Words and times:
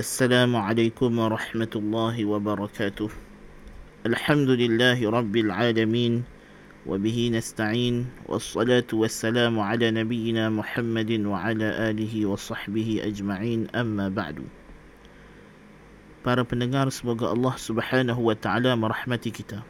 السلام 0.00 0.52
عليكم 0.56 1.08
ورحمة 1.18 1.72
الله 1.72 2.16
وبركاته 2.24 3.10
الحمد 4.04 4.50
لله 4.60 4.98
رب 5.00 5.34
العالمين 5.36 6.14
وبه 6.84 7.18
نستعين 7.32 8.06
والصلاة 8.28 8.90
والسلام 8.92 9.56
على 9.56 9.90
نبينا 9.90 10.52
محمد 10.52 11.10
وعلى 11.24 11.68
آله 11.90 12.14
وصحبه 12.26 12.88
أجمعين 13.08 13.72
أما 13.72 14.12
بعد 14.12 14.44
Para 16.20 16.44
pendengar 16.44 16.92
semoga 16.92 17.32
Allah 17.32 17.56
Subhanahu 17.56 18.20
wa 18.20 18.36
taala 18.36 18.76
merahmati 18.76 19.32
kita. 19.32 19.64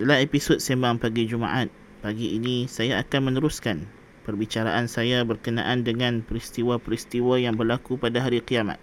Dalam 0.00 0.24
episod 0.24 0.56
sembang 0.56 0.96
pagi 0.96 1.28
Jumaat, 1.28 1.68
pagi 2.00 2.32
ini 2.32 2.64
saya 2.64 3.04
akan 3.04 3.28
meneruskan 3.28 3.92
perbicaraan 4.26 4.90
saya 4.90 5.22
berkenaan 5.22 5.86
dengan 5.86 6.26
peristiwa-peristiwa 6.26 7.38
yang 7.38 7.54
berlaku 7.54 7.94
pada 7.94 8.18
hari 8.18 8.42
kiamat. 8.42 8.82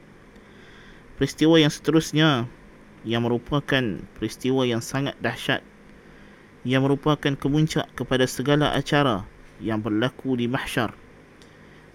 Peristiwa 1.19 1.59
yang 1.59 1.73
seterusnya 1.75 2.47
yang 3.03 3.27
merupakan 3.27 3.83
peristiwa 4.19 4.63
yang 4.63 4.79
sangat 4.79 5.19
dahsyat 5.19 5.63
yang 6.67 6.83
merupakan 6.87 7.35
kemuncak 7.39 7.87
kepada 7.95 8.27
segala 8.27 8.75
acara 8.75 9.23
yang 9.63 9.83
berlaku 9.83 10.35
di 10.39 10.51
mahsyar 10.51 10.95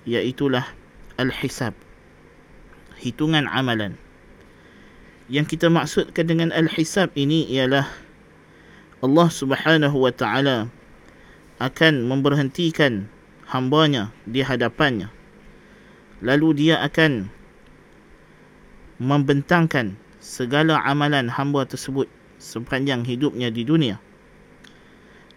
iaitulah 0.04 0.68
al-hisab 1.16 1.72
hitungan 2.99 3.48
amalan. 3.52 3.96
Yang 5.32 5.55
kita 5.55 5.68
maksudkan 5.71 6.27
dengan 6.27 6.52
al-hisab 6.52 7.12
ini 7.16 7.48
ialah 7.48 7.88
Allah 9.04 9.30
Subhanahu 9.32 10.04
wa 10.04 10.12
taala 10.12 10.68
akan 11.60 12.08
memberhentikan 12.08 13.08
hambanya 13.48 14.12
di 14.27 14.44
hadapannya. 14.44 15.08
Lalu 16.24 16.68
dia 16.68 16.84
akan 16.84 17.32
membentangkan 19.02 19.98
segala 20.20 20.82
amalan 20.84 21.30
hamba 21.32 21.66
tersebut 21.66 22.10
sepanjang 22.38 23.08
hidupnya 23.08 23.50
di 23.50 23.63
dunia 23.63 23.98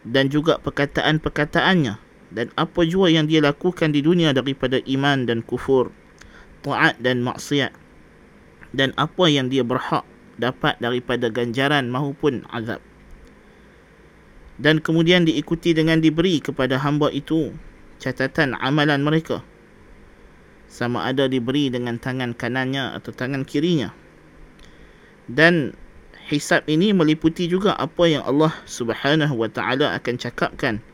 dan 0.06 0.30
juga 0.30 0.58
perkataan-perkataannya 0.62 1.94
dan 2.34 2.46
apa 2.58 2.80
jua 2.86 3.10
yang 3.10 3.26
dia 3.30 3.42
lakukan 3.42 3.94
di 3.94 4.02
dunia 4.02 4.34
daripada 4.34 4.78
iman 4.82 5.26
dan 5.26 5.42
kufur 5.42 5.90
taat 6.62 6.98
dan 6.98 7.22
maksiat 7.22 7.70
dan 8.74 8.90
apa 8.98 9.30
yang 9.30 9.46
dia 9.46 9.62
berhak 9.62 10.02
dapat 10.36 10.76
daripada 10.78 11.32
ganjaran 11.32 11.88
maupun 11.88 12.44
azab. 12.52 12.80
Dan 14.56 14.80
kemudian 14.80 15.28
diikuti 15.28 15.76
dengan 15.76 16.00
diberi 16.00 16.40
kepada 16.40 16.80
hamba 16.80 17.12
itu 17.12 17.52
catatan 18.00 18.56
amalan 18.56 19.04
mereka. 19.04 19.44
Sama 20.76 21.08
ada 21.08 21.24
diberi 21.24 21.72
dengan 21.72 21.96
tangan 21.96 22.36
kanannya 22.36 22.92
atau 23.00 23.08
tangan 23.08 23.48
kirinya. 23.48 23.96
Dan 25.24 25.72
hisab 26.28 26.68
ini 26.68 26.92
meliputi 26.92 27.48
juga 27.48 27.72
apa 27.80 28.04
yang 28.04 28.20
Allah 28.28 28.52
Subhanahu 28.68 29.40
wa 29.40 29.48
taala 29.48 29.96
akan 29.96 30.20
cakapkan 30.20 30.84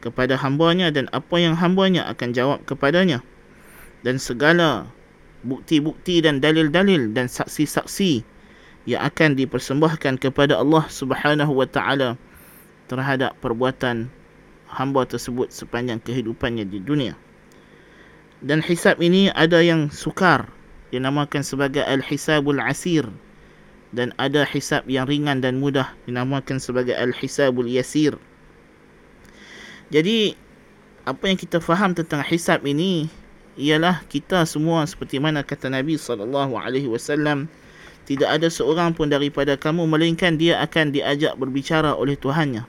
kepada 0.00 0.40
hambanya 0.40 0.88
dan 0.88 1.04
apa 1.12 1.36
yang 1.36 1.52
hambanya 1.52 2.08
akan 2.08 2.32
jawab 2.32 2.64
kepadanya. 2.64 3.20
Dan 4.00 4.16
segala 4.16 4.88
bukti-bukti 5.44 6.24
dan 6.24 6.40
dalil-dalil 6.40 7.12
dan 7.12 7.28
saksi-saksi 7.28 8.24
yang 8.88 9.04
akan 9.04 9.36
dipersembahkan 9.36 10.16
kepada 10.16 10.56
Allah 10.56 10.88
Subhanahu 10.88 11.60
wa 11.60 11.68
taala 11.68 12.16
terhadap 12.88 13.36
perbuatan 13.44 14.08
hamba 14.72 15.04
tersebut 15.04 15.52
sepanjang 15.52 16.00
kehidupannya 16.00 16.64
di 16.64 16.80
dunia. 16.80 17.20
Dan 18.40 18.64
hisab 18.64 18.96
ini 19.04 19.28
ada 19.36 19.60
yang 19.60 19.92
sukar 19.92 20.48
dinamakan 20.88 21.44
sebagai 21.44 21.84
al-hisabul 21.84 22.56
asir 22.64 23.04
dan 23.92 24.16
ada 24.16 24.48
hisab 24.48 24.88
yang 24.88 25.04
ringan 25.04 25.44
dan 25.44 25.60
mudah 25.60 25.92
dinamakan 26.08 26.56
sebagai 26.56 26.96
al-hisabul 26.96 27.68
yasir. 27.68 28.16
Jadi 29.92 30.32
apa 31.04 31.28
yang 31.28 31.36
kita 31.36 31.60
faham 31.60 31.92
tentang 31.92 32.24
hisab 32.24 32.64
ini 32.64 33.12
ialah 33.60 34.00
kita 34.08 34.46
semua 34.48 34.86
seperti 34.88 35.20
mana 35.20 35.44
kata 35.44 35.68
Nabi 35.68 36.00
sallallahu 36.00 36.56
alaihi 36.56 36.88
wasallam 36.88 37.50
tidak 38.08 38.40
ada 38.40 38.48
seorang 38.48 38.96
pun 38.96 39.12
daripada 39.12 39.58
kamu 39.60 39.84
melainkan 39.84 40.40
dia 40.40 40.58
akan 40.64 40.90
diajak 40.96 41.36
berbicara 41.36 41.92
oleh 41.92 42.16
Tuhannya. 42.16 42.64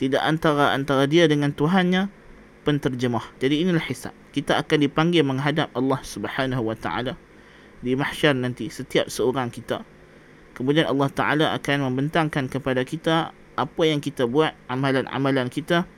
Tidak 0.00 0.22
antara 0.24 0.72
antara 0.72 1.04
dia 1.04 1.28
dengan 1.28 1.52
Tuhannya 1.52 2.08
penterjemah. 2.64 3.22
Jadi 3.38 3.62
inilah 3.62 3.84
hisab. 3.84 4.14
Kita 4.36 4.60
akan 4.60 4.84
dipanggil 4.84 5.24
menghadap 5.24 5.72
Allah 5.72 5.96
Subhanahu 6.04 6.68
wa 6.68 6.76
taala 6.76 7.16
di 7.80 7.96
mahsyar 7.96 8.36
nanti 8.36 8.68
setiap 8.68 9.08
seorang 9.08 9.48
kita. 9.48 9.80
Kemudian 10.52 10.84
Allah 10.84 11.08
taala 11.08 11.46
akan 11.56 11.88
membentangkan 11.88 12.52
kepada 12.52 12.84
kita 12.84 13.32
apa 13.56 13.82
yang 13.88 14.04
kita 14.04 14.28
buat, 14.28 14.52
amalan-amalan 14.68 15.48
kita 15.48 15.88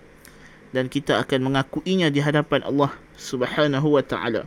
dan 0.70 0.86
kita 0.86 1.18
akan 1.18 1.50
mengakuinya 1.50 2.14
di 2.14 2.22
hadapan 2.22 2.62
Allah 2.62 2.94
Subhanahu 3.18 3.98
wa 3.98 4.06
taala. 4.06 4.46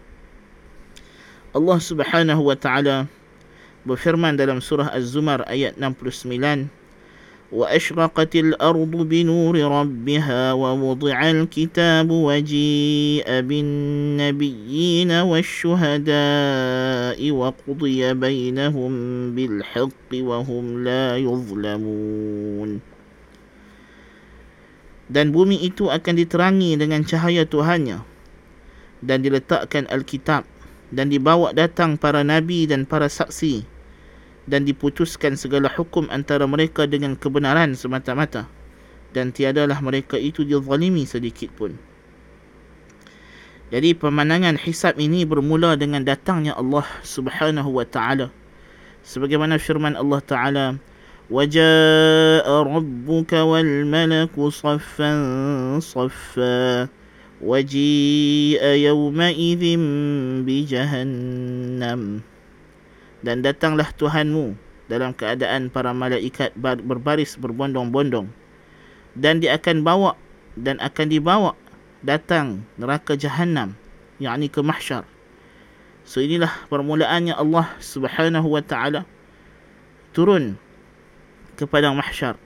Allah 1.51 1.79
Subhanahu 1.83 2.47
wa 2.47 2.55
taala 2.55 3.11
berfirman 3.83 4.39
dalam 4.39 4.63
surah 4.63 4.87
Az-Zumar 4.95 5.43
ayat 5.51 5.75
69 5.75 6.71
وأشرقت 7.52 8.36
الأرض 8.36 8.90
بنور 9.06 9.54
ربها 9.54 10.52
ووضع 10.52 11.30
الكتاب 11.30 12.10
وجيء 12.10 13.26
بالنبيين 13.40 15.10
والشهداء 15.12 16.10
وقضي 17.30 18.14
بينهم 18.14 18.92
بالحق 19.34 20.10
وهم 20.12 20.64
لا 20.84 21.16
يظلمون 21.16 22.70
dan 25.06 25.30
bumi 25.30 25.62
itu 25.62 25.86
akan 25.86 26.18
diterangi 26.18 26.74
dengan 26.74 27.06
cahaya 27.06 27.46
Tuhannya 27.46 28.02
dan 29.06 29.22
diletakkan 29.22 29.86
Alkitab 29.86 30.42
dan 30.90 31.14
dibawa 31.14 31.54
datang 31.54 31.94
para 31.94 32.26
nabi 32.26 32.66
dan 32.66 32.82
para 32.82 33.06
saksi 33.06 33.62
dan 34.46 34.62
diputuskan 34.62 35.34
segala 35.34 35.66
hukum 35.66 36.06
antara 36.08 36.46
mereka 36.46 36.86
dengan 36.86 37.18
kebenaran 37.18 37.74
semata-mata 37.74 38.46
dan 39.10 39.34
tiadalah 39.34 39.82
mereka 39.82 40.14
itu 40.20 40.46
dizalimi 40.46 41.02
sedikit 41.02 41.50
pun 41.54 41.74
jadi 43.74 43.98
pemandangan 43.98 44.54
hisab 44.62 44.94
ini 45.02 45.26
bermula 45.26 45.74
dengan 45.74 46.06
datangnya 46.06 46.54
Allah 46.54 46.86
Subhanahu 47.02 47.74
wa 47.74 47.86
taala 47.86 48.30
sebagaimana 49.02 49.58
firman 49.58 49.98
Allah 49.98 50.20
taala 50.22 50.66
وجاء 51.26 52.46
ربك 52.46 53.32
والملك 53.32 54.34
صفا 54.38 55.12
صفا 55.82 56.88
وجيء 57.42 58.62
يومئذ 58.62 59.62
بجهنم 60.46 62.00
Dan 63.21 63.45
datanglah 63.45 63.89
Tuhanmu 63.95 64.57
dalam 64.89 65.15
keadaan 65.15 65.71
para 65.71 65.95
malaikat 65.95 66.51
berbaris 66.59 67.37
berbondong-bondong 67.39 68.27
dan 69.15 69.39
dia 69.39 69.55
akan 69.55 69.85
bawa 69.85 70.17
dan 70.59 70.81
akan 70.83 71.07
dibawa 71.07 71.51
datang 72.03 72.65
neraka 72.75 73.15
jahanam 73.15 73.77
yakni 74.19 74.51
ke 74.51 74.59
mahsyar 74.59 75.07
so 76.03 76.19
inilah 76.19 76.51
permulaannya 76.67 77.37
Allah 77.37 77.71
Subhanahu 77.79 78.51
wa 78.51 78.63
taala 78.65 79.07
turun 80.11 80.59
ke 81.55 81.69
padang 81.69 81.93
mahsyar. 81.93 82.41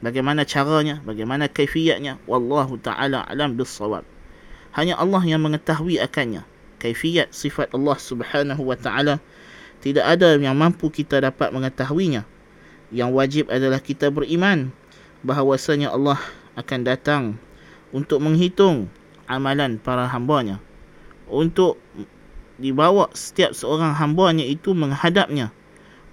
Bagaimana 0.00 0.44
caranya, 0.44 1.00
bagaimana 1.04 1.48
kaifiatnya, 1.48 2.20
wallahu 2.28 2.76
taala 2.76 3.24
alam 3.24 3.56
bissawab. 3.56 4.04
Hanya 4.72 4.96
Allah 4.96 5.22
yang 5.24 5.40
mengetahui 5.44 6.00
akannya. 6.02 6.44
Kaifiat 6.80 7.32
sifat 7.32 7.72
Allah 7.72 7.96
Subhanahu 7.96 8.64
wa 8.64 8.76
taala 8.76 9.20
tidak 9.84 10.16
ada 10.16 10.40
yang 10.40 10.56
mampu 10.56 10.88
kita 10.88 11.20
dapat 11.20 11.52
mengetahuinya. 11.52 12.24
Yang 12.88 13.10
wajib 13.12 13.44
adalah 13.52 13.84
kita 13.84 14.08
beriman 14.08 14.72
bahawasanya 15.20 15.92
Allah 15.92 16.16
akan 16.56 16.80
datang 16.88 17.22
untuk 17.92 18.24
menghitung 18.24 18.88
amalan 19.28 19.76
para 19.76 20.08
hambanya. 20.08 20.56
Untuk 21.28 21.76
dibawa 22.56 23.12
setiap 23.12 23.52
seorang 23.52 23.92
hambanya 23.92 24.48
itu 24.48 24.72
menghadapnya 24.72 25.52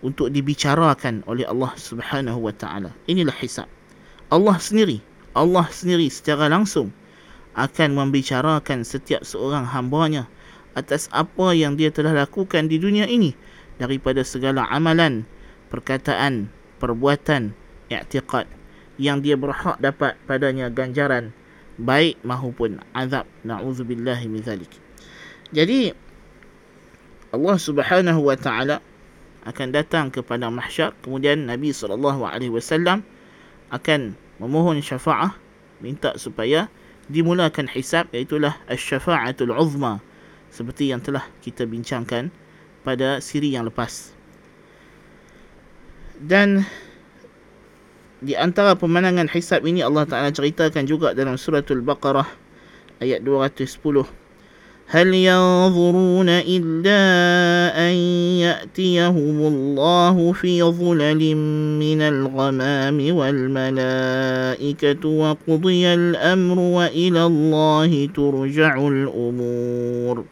untuk 0.03 0.35
dibicarakan 0.35 1.23
oleh 1.23 1.47
Allah 1.47 1.71
Subhanahu 1.79 2.43
wa 2.43 2.51
taala. 2.51 2.91
Inilah 3.07 3.39
hisab. 3.39 3.71
Allah 4.27 4.59
sendiri, 4.59 4.99
Allah 5.31 5.63
sendiri 5.71 6.11
secara 6.11 6.51
langsung 6.51 6.91
akan 7.55 7.95
membicarakan 7.95 8.83
setiap 8.83 9.23
seorang 9.23 9.63
hamba-Nya 9.63 10.27
atas 10.75 11.07
apa 11.15 11.55
yang 11.55 11.79
dia 11.79 11.87
telah 11.87 12.11
lakukan 12.11 12.67
di 12.67 12.75
dunia 12.75 13.07
ini 13.07 13.31
daripada 13.81 14.21
segala 14.21 14.69
amalan, 14.69 15.25
perkataan, 15.73 16.53
perbuatan, 16.77 17.57
i'tiqad 17.89 18.45
yang 19.01 19.25
dia 19.25 19.33
berhak 19.33 19.81
dapat 19.81 20.13
padanya 20.29 20.69
ganjaran 20.69 21.33
baik 21.81 22.21
maupun 22.21 22.77
azab. 22.93 23.25
Nauzubillahi 23.41 24.29
min 24.29 24.45
zalik. 24.45 24.69
Jadi 25.49 25.89
Allah 27.33 27.57
Subhanahu 27.57 28.21
wa 28.29 28.37
taala 28.37 28.85
akan 29.41 29.73
datang 29.73 30.13
kepada 30.13 30.53
mahsyar 30.53 30.93
kemudian 31.01 31.49
Nabi 31.49 31.73
sallallahu 31.73 32.21
alaihi 32.21 32.53
wasallam 32.53 33.01
akan 33.73 34.13
memohon 34.37 34.77
syafaat 34.85 35.33
minta 35.81 36.13
supaya 36.21 36.69
dimulakan 37.09 37.65
hisab 37.65 38.05
iaitu 38.13 38.37
asy-syafa'atul 38.69 39.49
uzma 39.57 39.97
seperti 40.53 40.93
yang 40.93 41.01
telah 41.01 41.25
kita 41.41 41.65
bincangkan 41.65 42.29
pada 42.81 43.21
siri 43.21 43.53
yang 43.53 43.69
lepas. 43.69 44.13
Dan 46.21 46.61
di 48.21 48.37
antara 48.37 48.77
pemandangan 48.77 49.25
hisab 49.33 49.65
ini 49.65 49.81
Allah 49.81 50.05
Taala 50.05 50.29
ceritakan 50.29 50.85
juga 50.85 51.17
dalam 51.17 51.41
suratul 51.41 51.81
Baqarah 51.81 52.29
ayat 53.01 53.25
210. 53.25 54.05
Hal 54.91 55.09
yanzuruna 55.09 56.43
illa 56.45 57.01
an 57.73 57.95
ya'tiyahum 58.43 59.37
Allah 59.39 60.13
fi 60.35 60.59
dhulalin 60.61 61.39
min 61.79 62.03
al-ghamam 62.03 62.99
wal 63.15 63.41
malaikatu 63.49 65.09
wa 65.15 65.39
qudiya 65.47 65.95
al-amru 65.95 66.77
wa 66.77 66.91
ila 66.91 67.21
Allah 67.25 67.89
turja'ul 68.11 69.07
umur. 69.07 70.27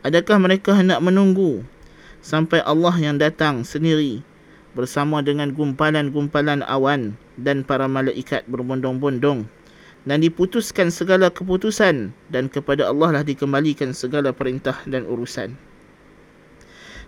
Adakah 0.00 0.40
mereka 0.40 0.72
hendak 0.72 1.04
menunggu 1.04 1.60
sampai 2.24 2.64
Allah 2.64 2.96
yang 2.96 3.20
datang 3.20 3.68
sendiri 3.68 4.24
bersama 4.72 5.20
dengan 5.20 5.52
gumpalan-gumpalan 5.52 6.64
awan 6.64 7.20
dan 7.36 7.60
para 7.60 7.84
malaikat 7.84 8.48
berbondong-bondong 8.48 9.44
dan 10.08 10.18
diputuskan 10.24 10.88
segala 10.88 11.28
keputusan 11.28 12.16
dan 12.32 12.48
kepada 12.48 12.88
Allah 12.88 13.20
lah 13.20 13.24
dikembalikan 13.26 13.92
segala 13.92 14.32
perintah 14.32 14.80
dan 14.88 15.04
urusan. 15.04 15.52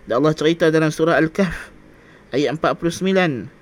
Dan 0.04 0.14
Allah 0.20 0.34
cerita 0.36 0.68
dalam 0.68 0.92
surah 0.92 1.16
Al-Kahf 1.16 1.72
ayat 2.36 2.60
49 2.60 3.61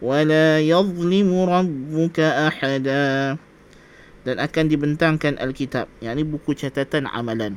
ولا 0.00 0.60
يظلم 0.60 1.30
ربك 1.32 2.18
أحدا 2.20 3.36
dan 4.20 4.36
akan 4.36 4.64
dibentangkan 4.68 5.40
Alkitab 5.40 5.88
yakni 6.04 6.28
buku 6.28 6.52
catatan 6.52 7.08
amalan 7.08 7.56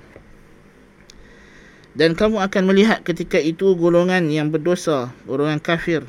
dan 1.93 2.17
kamu 2.17 2.41
akan 2.41 2.63
melihat 2.65 3.05
ketika 3.05 3.37
itu 3.37 3.77
golongan 3.77 4.25
yang 4.33 4.49
berdosa, 4.49 5.13
golongan 5.29 5.61
kafir 5.61 6.01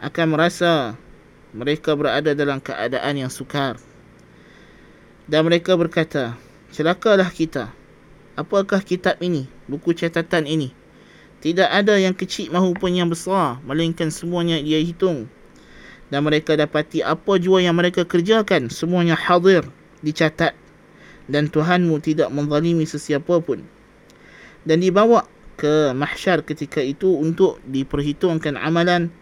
akan 0.00 0.26
merasa 0.32 0.96
mereka 1.52 1.92
berada 1.92 2.32
dalam 2.32 2.64
keadaan 2.64 3.20
yang 3.20 3.32
sukar. 3.32 3.76
Dan 5.28 5.44
mereka 5.44 5.76
berkata, 5.76 6.40
celakalah 6.72 7.28
kita. 7.28 7.76
Apakah 8.40 8.80
kitab 8.80 9.20
ini, 9.20 9.48
buku 9.68 9.92
catatan 9.92 10.48
ini? 10.48 10.72
tidak 11.41 11.65
ada 11.67 11.97
yang 11.97 12.13
kecil 12.13 12.53
maupun 12.53 12.93
yang 12.93 13.09
besar, 13.09 13.57
melainkan 13.65 14.13
semuanya 14.13 14.61
dia 14.61 14.77
hitung. 14.77 15.25
Dan 16.13 16.27
mereka 16.27 16.53
dapati 16.53 17.01
apa 17.01 17.41
jua 17.41 17.65
yang 17.65 17.73
mereka 17.73 18.05
kerjakan, 18.05 18.69
semuanya 18.69 19.17
hadir, 19.17 19.65
dicatat. 20.05 20.53
Dan 21.25 21.49
Tuhanmu 21.49 21.97
tidak 22.03 22.29
menzalimi 22.29 22.85
sesiapa 22.85 23.41
pun 23.41 23.65
dan 24.65 24.81
dibawa 24.81 25.25
ke 25.57 25.93
mahsyar 25.93 26.41
ketika 26.45 26.81
itu 26.81 27.13
untuk 27.17 27.61
diperhitungkan 27.65 28.57
amalan 28.57 29.13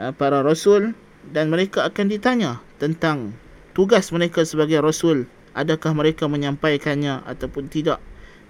uh, 0.00 0.12
para 0.12 0.40
rasul 0.40 0.96
dan 1.28 1.52
mereka 1.52 1.88
akan 1.88 2.08
ditanya 2.08 2.60
tentang 2.80 3.36
tugas 3.76 4.12
mereka 4.12 4.44
sebagai 4.44 4.80
rasul 4.80 5.28
adakah 5.52 5.92
mereka 5.92 6.28
menyampaikannya 6.28 7.24
ataupun 7.28 7.68
tidak 7.68 8.00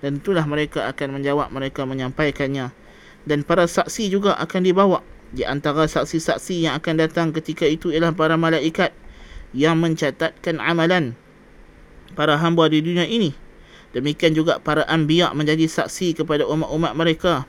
dan 0.03 0.19
itulah 0.19 0.45
mereka 0.45 0.91
akan 0.91 1.23
menjawab 1.23 1.49
mereka 1.55 1.87
menyampaikannya 1.87 2.75
dan 3.23 3.39
para 3.47 3.71
saksi 3.71 4.11
juga 4.11 4.35
akan 4.37 4.61
dibawa 4.67 4.99
di 5.33 5.47
antara 5.47 5.89
saksi-saksi 5.89 6.69
yang 6.69 6.75
akan 6.77 7.01
datang 7.01 7.31
ketika 7.33 7.65
itu 7.65 7.89
ialah 7.95 8.13
para 8.13 8.37
malaikat 8.37 8.93
yang 9.55 9.79
mencatatkan 9.79 10.61
amalan 10.61 11.15
para 12.19 12.37
hamba 12.37 12.69
di 12.69 12.85
dunia 12.85 13.07
ini 13.07 13.33
Demikian 13.93 14.33
juga 14.33 14.57
para 14.57 14.89
anbiya 14.89 15.37
menjadi 15.37 15.69
saksi 15.69 16.17
kepada 16.17 16.49
umat-umat 16.49 16.97
mereka. 16.97 17.45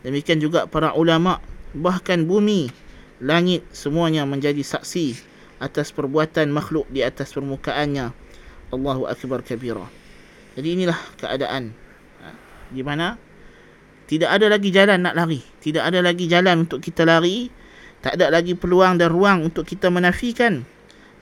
Demikian 0.00 0.40
juga 0.40 0.64
para 0.64 0.96
ulama, 0.96 1.38
bahkan 1.76 2.24
bumi, 2.24 2.72
langit 3.20 3.60
semuanya 3.76 4.24
menjadi 4.24 4.64
saksi 4.64 5.20
atas 5.60 5.92
perbuatan 5.92 6.48
makhluk 6.48 6.88
di 6.88 7.04
atas 7.04 7.36
permukaannya. 7.36 8.10
Allahu 8.72 9.04
akbar 9.04 9.44
kabira. 9.44 9.84
Jadi 10.56 10.80
inilah 10.80 10.96
keadaan 11.20 11.76
di 12.72 12.82
mana 12.82 13.20
tidak 14.12 14.28
ada 14.28 14.46
lagi 14.52 14.68
jalan 14.68 15.00
nak 15.04 15.14
lari. 15.16 15.40
Tidak 15.40 15.80
ada 15.80 16.04
lagi 16.04 16.28
jalan 16.28 16.68
untuk 16.68 16.84
kita 16.84 17.08
lari. 17.08 17.48
Tak 18.02 18.18
ada 18.18 18.34
lagi 18.34 18.58
peluang 18.58 18.98
dan 18.98 19.08
ruang 19.14 19.46
untuk 19.46 19.62
kita 19.62 19.88
menafikan 19.88 20.66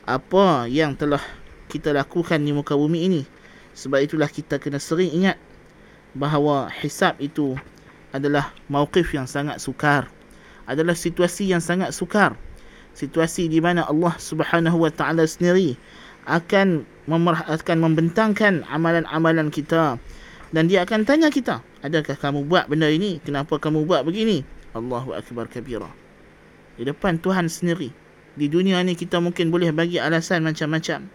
apa 0.09 0.65
yang 0.67 0.97
telah 0.97 1.21
kita 1.69 1.93
lakukan 1.93 2.41
di 2.41 2.51
muka 2.51 2.75
bumi 2.75 3.07
ini. 3.07 3.23
Sebab 3.77 4.01
itulah 4.03 4.27
kita 4.27 4.59
kena 4.59 4.83
sering 4.83 5.13
ingat 5.13 5.39
bahawa 6.19 6.73
hisab 6.83 7.15
itu 7.23 7.55
adalah 8.11 8.51
mauqif 8.67 9.15
yang 9.15 9.31
sangat 9.31 9.63
sukar. 9.63 10.11
Adalah 10.67 10.99
situasi 10.99 11.47
yang 11.47 11.63
sangat 11.63 11.95
sukar. 11.95 12.35
Situasi 12.91 13.47
di 13.47 13.63
mana 13.63 13.87
Allah 13.87 14.19
Subhanahu 14.19 14.83
Wa 14.83 14.91
Taala 14.91 15.23
sendiri 15.29 15.79
akan 16.27 16.83
memerh- 17.07 17.47
akan 17.47 17.79
membentangkan 17.87 18.67
amalan-amalan 18.67 19.55
kita 19.55 20.03
dan 20.51 20.67
dia 20.67 20.83
akan 20.83 21.07
tanya 21.07 21.31
kita, 21.31 21.63
adakah 21.83 22.19
kamu 22.19 22.47
buat 22.47 22.67
benda 22.67 22.91
ini? 22.91 23.23
Kenapa 23.23 23.59
kamu 23.59 23.87
buat 23.87 24.03
begini? 24.03 24.43
Allahu 24.75 25.15
akbar 25.15 25.47
kabira. 25.47 25.91
Di 26.79 26.87
depan 26.87 27.19
Tuhan 27.23 27.47
sendiri. 27.47 27.91
Di 28.39 28.47
dunia 28.47 28.79
ni 28.87 28.95
kita 28.95 29.19
mungkin 29.19 29.51
boleh 29.51 29.75
bagi 29.75 29.99
alasan 29.99 30.47
macam-macam 30.47 31.11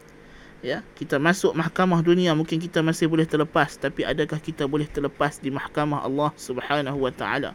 ya 0.66 0.82
kita 0.98 1.22
masuk 1.22 1.54
mahkamah 1.54 2.02
dunia 2.02 2.34
mungkin 2.34 2.58
kita 2.58 2.82
masih 2.82 3.06
boleh 3.06 3.30
terlepas 3.30 3.78
tapi 3.78 4.02
adakah 4.02 4.42
kita 4.42 4.66
boleh 4.66 4.90
terlepas 4.90 5.38
di 5.38 5.54
mahkamah 5.54 6.02
Allah 6.02 6.34
Subhanahu 6.42 7.06
wa 7.06 7.14
taala 7.14 7.54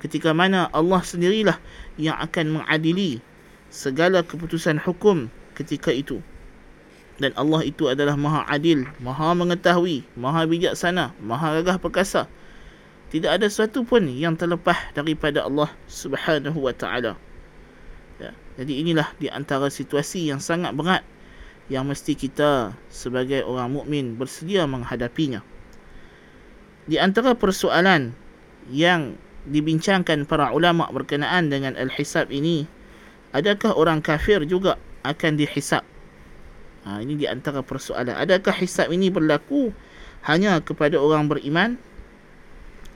ketika 0.00 0.32
mana 0.32 0.72
Allah 0.72 1.04
sendirilah 1.04 1.60
yang 2.00 2.16
akan 2.16 2.56
mengadili 2.56 3.20
segala 3.68 4.24
keputusan 4.24 4.80
hukum 4.80 5.28
ketika 5.52 5.92
itu 5.92 6.24
dan 7.18 7.34
Allah 7.34 7.66
itu 7.66 7.90
adalah 7.90 8.14
maha 8.14 8.46
adil 8.46 8.86
maha 9.02 9.34
mengetahui 9.34 10.06
maha 10.14 10.46
bijaksana 10.46 11.14
maha 11.18 11.60
gagah 11.60 11.78
perkasa 11.82 12.30
tidak 13.10 13.40
ada 13.40 13.46
sesuatu 13.50 13.82
pun 13.82 14.06
yang 14.06 14.38
terlepas 14.38 14.76
daripada 14.94 15.44
Allah 15.44 15.70
Subhanahu 15.90 16.62
wa 16.62 16.74
taala 16.74 17.18
ya 18.22 18.30
jadi 18.58 18.72
inilah 18.86 19.10
di 19.18 19.26
antara 19.30 19.70
situasi 19.70 20.30
yang 20.30 20.38
sangat 20.38 20.74
berat 20.74 21.02
yang 21.68 21.84
mesti 21.84 22.16
kita 22.16 22.72
sebagai 22.88 23.44
orang 23.44 23.76
mukmin 23.76 24.16
bersedia 24.16 24.64
menghadapinya. 24.64 25.44
Di 26.88 26.96
antara 26.96 27.36
persoalan 27.36 28.16
yang 28.72 29.20
dibincangkan 29.44 30.24
para 30.24 30.52
ulama 30.52 30.88
berkenaan 30.88 31.52
dengan 31.52 31.76
al-hisab 31.76 32.32
ini, 32.32 32.64
adakah 33.36 33.76
orang 33.76 34.00
kafir 34.00 34.40
juga 34.48 34.80
akan 35.04 35.36
dihisab? 35.36 35.84
Ha, 36.88 37.04
ini 37.04 37.20
di 37.20 37.28
antara 37.28 37.60
persoalan. 37.60 38.16
Adakah 38.16 38.56
hisab 38.64 38.88
ini 38.88 39.12
berlaku 39.12 39.76
hanya 40.24 40.56
kepada 40.64 40.96
orang 40.96 41.28
beriman 41.28 41.76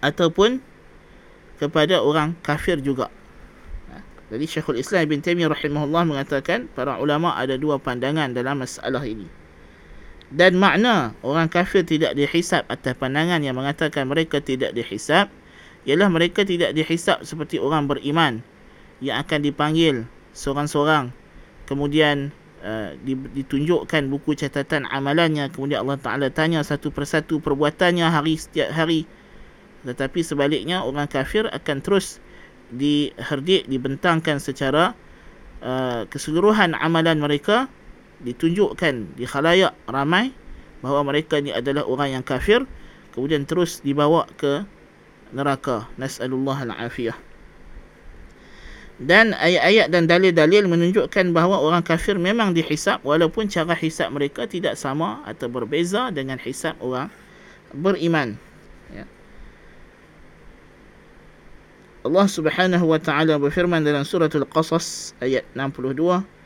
ataupun 0.01 0.65
kepada 1.61 2.01
orang 2.01 2.33
kafir 2.41 2.81
juga? 2.81 3.13
Jadi 4.33 4.49
Syekhul 4.49 4.81
Islam 4.81 5.05
Ibn 5.13 5.21
Taimiyah 5.21 5.53
rahimahullah 5.53 6.09
mengatakan 6.09 6.65
para 6.73 6.97
ulama 6.97 7.37
ada 7.37 7.61
dua 7.61 7.77
pandangan 7.77 8.33
dalam 8.33 8.65
masalah 8.65 9.05
ini. 9.05 9.29
Dan 10.33 10.57
makna 10.57 11.13
orang 11.21 11.53
kafir 11.53 11.85
tidak 11.85 12.17
dihisap 12.17 12.65
atas 12.73 12.97
pandangan 12.97 13.45
yang 13.45 13.53
mengatakan 13.53 14.09
mereka 14.09 14.41
tidak 14.41 14.73
dihisap 14.73 15.29
ialah 15.85 16.09
mereka 16.09 16.49
tidak 16.49 16.73
dihisap 16.73 17.21
seperti 17.29 17.61
orang 17.61 17.85
beriman 17.85 18.41
yang 19.05 19.21
akan 19.21 19.45
dipanggil 19.45 20.09
seorang-seorang 20.33 21.13
kemudian 21.69 22.33
uh, 22.63 22.97
ditunjukkan 23.35 24.09
buku 24.09 24.39
catatan 24.39 24.87
amalannya. 24.89 25.51
Kemudian 25.51 25.85
Allah 25.85 25.99
Taala 25.99 26.29
tanya 26.31 26.63
satu 26.63 26.95
persatu 26.95 27.43
perbuatannya 27.43 28.07
hari 28.07 28.39
setiap 28.39 28.73
hari. 28.73 29.05
Tetapi 29.83 30.23
sebaliknya 30.23 30.87
orang 30.87 31.11
kafir 31.11 31.51
akan 31.51 31.83
terus 31.83 32.23
diherdik 32.73 33.67
dibentangkan 33.67 34.39
secara 34.39 34.95
uh, 35.61 36.07
keseluruhan 36.09 36.79
amalan 36.79 37.19
mereka. 37.19 37.67
Ditunjukkan 38.23 39.19
di 39.19 39.27
khalayak 39.27 39.75
ramai 39.91 40.31
bahawa 40.79 41.11
mereka 41.11 41.43
ni 41.43 41.51
adalah 41.51 41.83
orang 41.83 42.23
yang 42.23 42.25
kafir. 42.25 42.63
Kemudian 43.13 43.45
terus 43.45 43.83
dibawa 43.83 44.31
ke 44.39 44.63
neraka. 45.35 45.91
Nasallallahu 45.99 46.71
alafiyah 46.71 47.32
dan 49.02 49.38
ayat-ayat 49.38 49.94
dan 49.94 50.10
dalil-dalil 50.10 50.66
menunjukkan 50.66 51.30
bahawa 51.30 51.62
orang 51.62 51.86
kafir 51.86 52.18
memang 52.18 52.58
dihisap 52.58 53.06
walaupun 53.06 53.46
cara 53.46 53.78
hisap 53.78 54.10
mereka 54.10 54.50
tidak 54.50 54.74
sama 54.74 55.22
atau 55.30 55.46
berbeza 55.46 56.10
dengan 56.10 56.42
hisap 56.42 56.74
orang 56.82 57.14
beriman 57.78 58.34
ya. 58.90 59.06
Allah 62.02 62.26
Subhanahu 62.26 62.86
wa 62.90 62.98
taala 62.98 63.38
berfirman 63.38 63.86
dalam 63.86 64.02
surah 64.02 64.34
Al-Qasas 64.34 65.14
ayat 65.22 65.46
62 65.54 66.38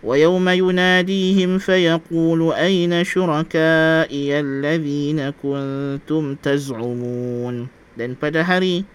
ويوم 0.00 0.48
يناديهم 0.48 1.58
فيقول 1.58 2.52
أين 2.52 3.04
شركائي 3.04 4.40
الذين 4.40 5.20
كنتم 5.30 6.22
تزعمون 6.40 7.68
dan 8.00 8.16
pada 8.16 8.40
hari 8.40 8.88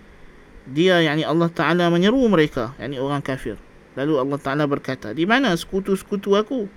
dia 0.70 1.02
yakni 1.02 1.26
Allah 1.26 1.50
Taala 1.50 1.90
menyeru 1.90 2.22
mereka 2.30 2.72
yakni 2.78 3.02
orang 3.02 3.20
kafir. 3.20 3.58
Lalu 3.98 4.22
Allah 4.22 4.38
Taala 4.38 4.64
berkata 4.70 5.10
di 5.10 5.26
mana 5.26 5.50
sekutu-sekutu 5.58 6.38
aku 6.38 6.70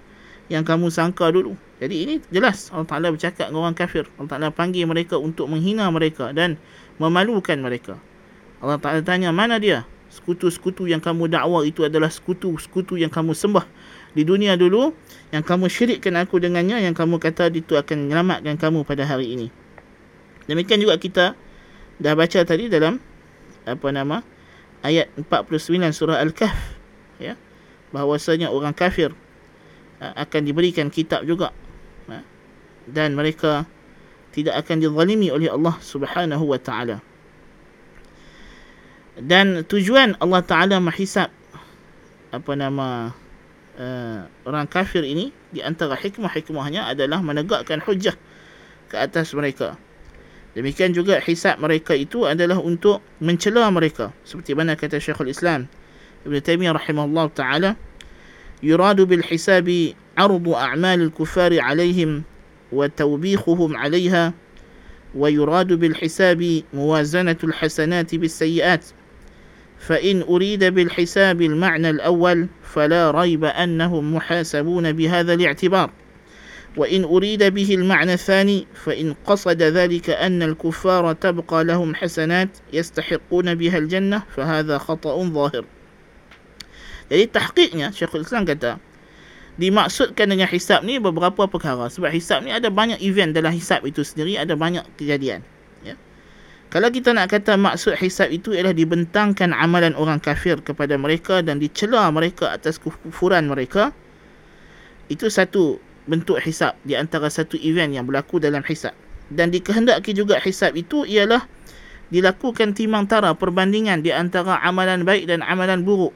yang 0.49 0.65
kamu 0.65 0.89
sangka 0.89 1.29
dulu? 1.29 1.53
Jadi 1.77 1.95
ini 1.95 2.15
jelas 2.33 2.73
Allah 2.73 2.89
Taala 2.89 3.13
bercakap 3.13 3.53
dengan 3.53 3.69
orang 3.69 3.77
kafir. 3.77 4.09
Allah 4.17 4.29
Taala 4.29 4.49
panggil 4.49 4.89
mereka 4.89 5.21
untuk 5.21 5.45
menghina 5.45 5.85
mereka 5.93 6.33
dan 6.33 6.57
memalukan 6.97 7.55
mereka. 7.61 7.95
Allah 8.59 8.81
Taala 8.81 9.05
tanya 9.05 9.29
mana 9.29 9.61
dia? 9.61 9.85
Sekutu-sekutu 10.13 10.85
yang 10.85 11.01
kamu 11.01 11.25
dakwa 11.29 11.65
itu 11.65 11.85
adalah 11.85 12.09
sekutu-sekutu 12.09 13.01
yang 13.01 13.09
kamu 13.09 13.33
sembah 13.33 13.65
di 14.13 14.21
dunia 14.21 14.53
dulu 14.53 14.93
yang 15.33 15.41
kamu 15.41 15.65
syirikkan 15.65 16.13
aku 16.21 16.37
dengannya 16.37 16.85
yang 16.85 16.93
kamu 16.93 17.17
kata 17.17 17.49
itu 17.49 17.73
akan 17.73 18.05
menyelamatkan 18.05 18.55
kamu 18.61 18.85
pada 18.85 19.09
hari 19.09 19.33
ini. 19.33 19.47
Demikian 20.45 20.85
juga 20.85 21.01
kita 21.01 21.33
dah 21.97 22.13
baca 22.13 22.39
tadi 22.45 22.69
dalam 22.69 23.01
apa 23.63 23.87
nama? 23.91 24.21
Ayat 24.83 25.11
49 25.15 25.95
surah 25.95 26.19
al-kahf 26.19 26.55
ya. 27.17 27.39
Bahawasanya 27.95 28.51
orang 28.51 28.75
kafir 28.75 29.15
akan 30.03 30.41
diberikan 30.43 30.91
kitab 30.91 31.23
juga 31.23 31.55
dan 32.89 33.15
mereka 33.15 33.63
tidak 34.33 34.65
akan 34.65 34.81
dizalimi 34.81 35.29
oleh 35.29 35.47
Allah 35.47 35.77
Subhanahu 35.79 36.43
wa 36.43 36.59
taala. 36.59 36.97
Dan 39.13 39.61
tujuan 39.69 40.17
Allah 40.17 40.41
taala 40.41 40.81
menghisap 40.81 41.29
apa 42.33 42.51
nama 42.57 43.13
uh, 43.77 44.19
orang 44.49 44.65
kafir 44.65 45.05
ini 45.05 45.29
di 45.53 45.61
antara 45.61 45.93
hikmah-hikmahnya 45.93 46.89
adalah 46.89 47.21
menegakkan 47.21 47.77
hujah 47.85 48.17
ke 48.89 48.95
atas 48.97 49.37
mereka. 49.37 49.77
Demikian 50.53 50.93
juga 50.93 51.17
hisab 51.17 51.57
mereka 51.57 51.97
itu 51.97 52.29
adalah 52.29 52.61
untuk 52.61 53.01
mencela 53.17 53.65
mereka. 53.73 54.13
Seperti 54.21 54.53
mana 54.53 54.77
kata 54.77 55.01
Syekhul 55.01 55.33
Islam 55.33 55.65
Ibn 56.29 56.35
Taymiyyah 56.39 56.77
rahimahullah 56.77 57.25
ta'ala 57.33 57.71
Yuradu 58.63 59.09
bil 59.09 59.25
hisabi 59.25 59.97
arudu 60.15 60.55
a'mal 60.55 61.09
al-kufari 61.09 61.59
alaihim 61.59 62.23
wa 62.71 62.87
tawbikhuhum 62.87 63.75
alaiha 63.75 64.31
wa 65.13 65.27
yuradu 65.29 65.75
bil 65.77 65.93
hisabi 65.93 66.63
muwazanatu 66.73 67.49
al-hasanati 67.51 68.17
bis 68.17 68.37
sayyiat 68.37 68.93
فإن 69.83 70.21
أريد 70.31 70.63
بالحساب 70.63 71.41
المعنى 71.41 71.89
الأول 71.89 72.47
فلا 72.63 73.11
ريب 73.11 73.43
أنهم 73.43 74.15
محاسبون 74.15 74.91
بهذا 74.91 75.33
الاعتبار 75.33 75.89
وإن 76.76 77.04
أريد 77.04 77.42
به 77.42 77.74
المعنى 77.74 78.14
الثاني 78.14 78.66
فإن 78.84 79.14
قصد 79.26 79.62
ذلك 79.62 80.10
أن 80.10 80.42
الكفار 80.42 81.12
تبقى 81.12 81.64
لهم 81.64 81.94
حسنات 81.94 82.48
يستحقون 82.72 83.54
بها 83.54 83.78
الجنة 83.78 84.22
فهذا 84.36 84.78
خطأ 84.78 85.14
ظاهر 85.24 85.64
Jadi 87.08 87.24
tahqiqnya 87.32 87.88
Syekhul 87.88 88.20
Islam 88.20 88.44
kata 88.44 88.76
dimaksudkan 89.56 90.28
dengan 90.28 90.44
hisab 90.44 90.84
ni 90.84 91.00
beberapa 91.00 91.48
perkara 91.48 91.88
sebab 91.88 92.12
hisab 92.12 92.44
ni 92.44 92.52
ada 92.52 92.68
banyak 92.68 93.00
event 93.00 93.32
dalam 93.32 93.50
hisab 93.56 93.80
itu 93.88 94.04
sendiri 94.04 94.36
ada 94.36 94.52
banyak 94.52 94.84
kejadian 95.00 95.40
Kalau 96.68 96.92
kita 96.92 97.16
nak 97.16 97.32
kata 97.32 97.56
maksud 97.56 97.96
hisab 97.96 98.28
itu 98.28 98.52
ialah 98.52 98.76
dibentangkan 98.76 99.56
amalan 99.56 99.96
orang 99.96 100.20
kafir 100.20 100.60
kepada 100.60 101.00
mereka 101.00 101.40
dan 101.40 101.56
dicela 101.56 102.04
mereka 102.12 102.52
atas 102.52 102.76
kufuran 102.76 103.48
mereka, 103.48 103.88
itu 105.08 105.32
satu 105.32 105.80
bentuk 106.05 106.39
hisab 106.43 106.75
di 106.83 106.93
antara 106.97 107.31
satu 107.31 107.55
event 107.59 107.91
yang 107.95 108.03
berlaku 108.07 108.39
dalam 108.39 108.63
hisab. 108.67 108.91
Dan 109.31 109.49
dikehendaki 109.49 110.11
juga 110.11 110.37
hisab 110.43 110.75
itu 110.75 111.07
ialah 111.07 111.47
dilakukan 112.13 112.75
timang 112.75 113.09
tara 113.09 113.33
perbandingan 113.33 114.03
di 114.03 114.13
antara 114.13 114.59
amalan 114.61 115.07
baik 115.07 115.25
dan 115.25 115.41
amalan 115.41 115.81
buruk. 115.81 116.13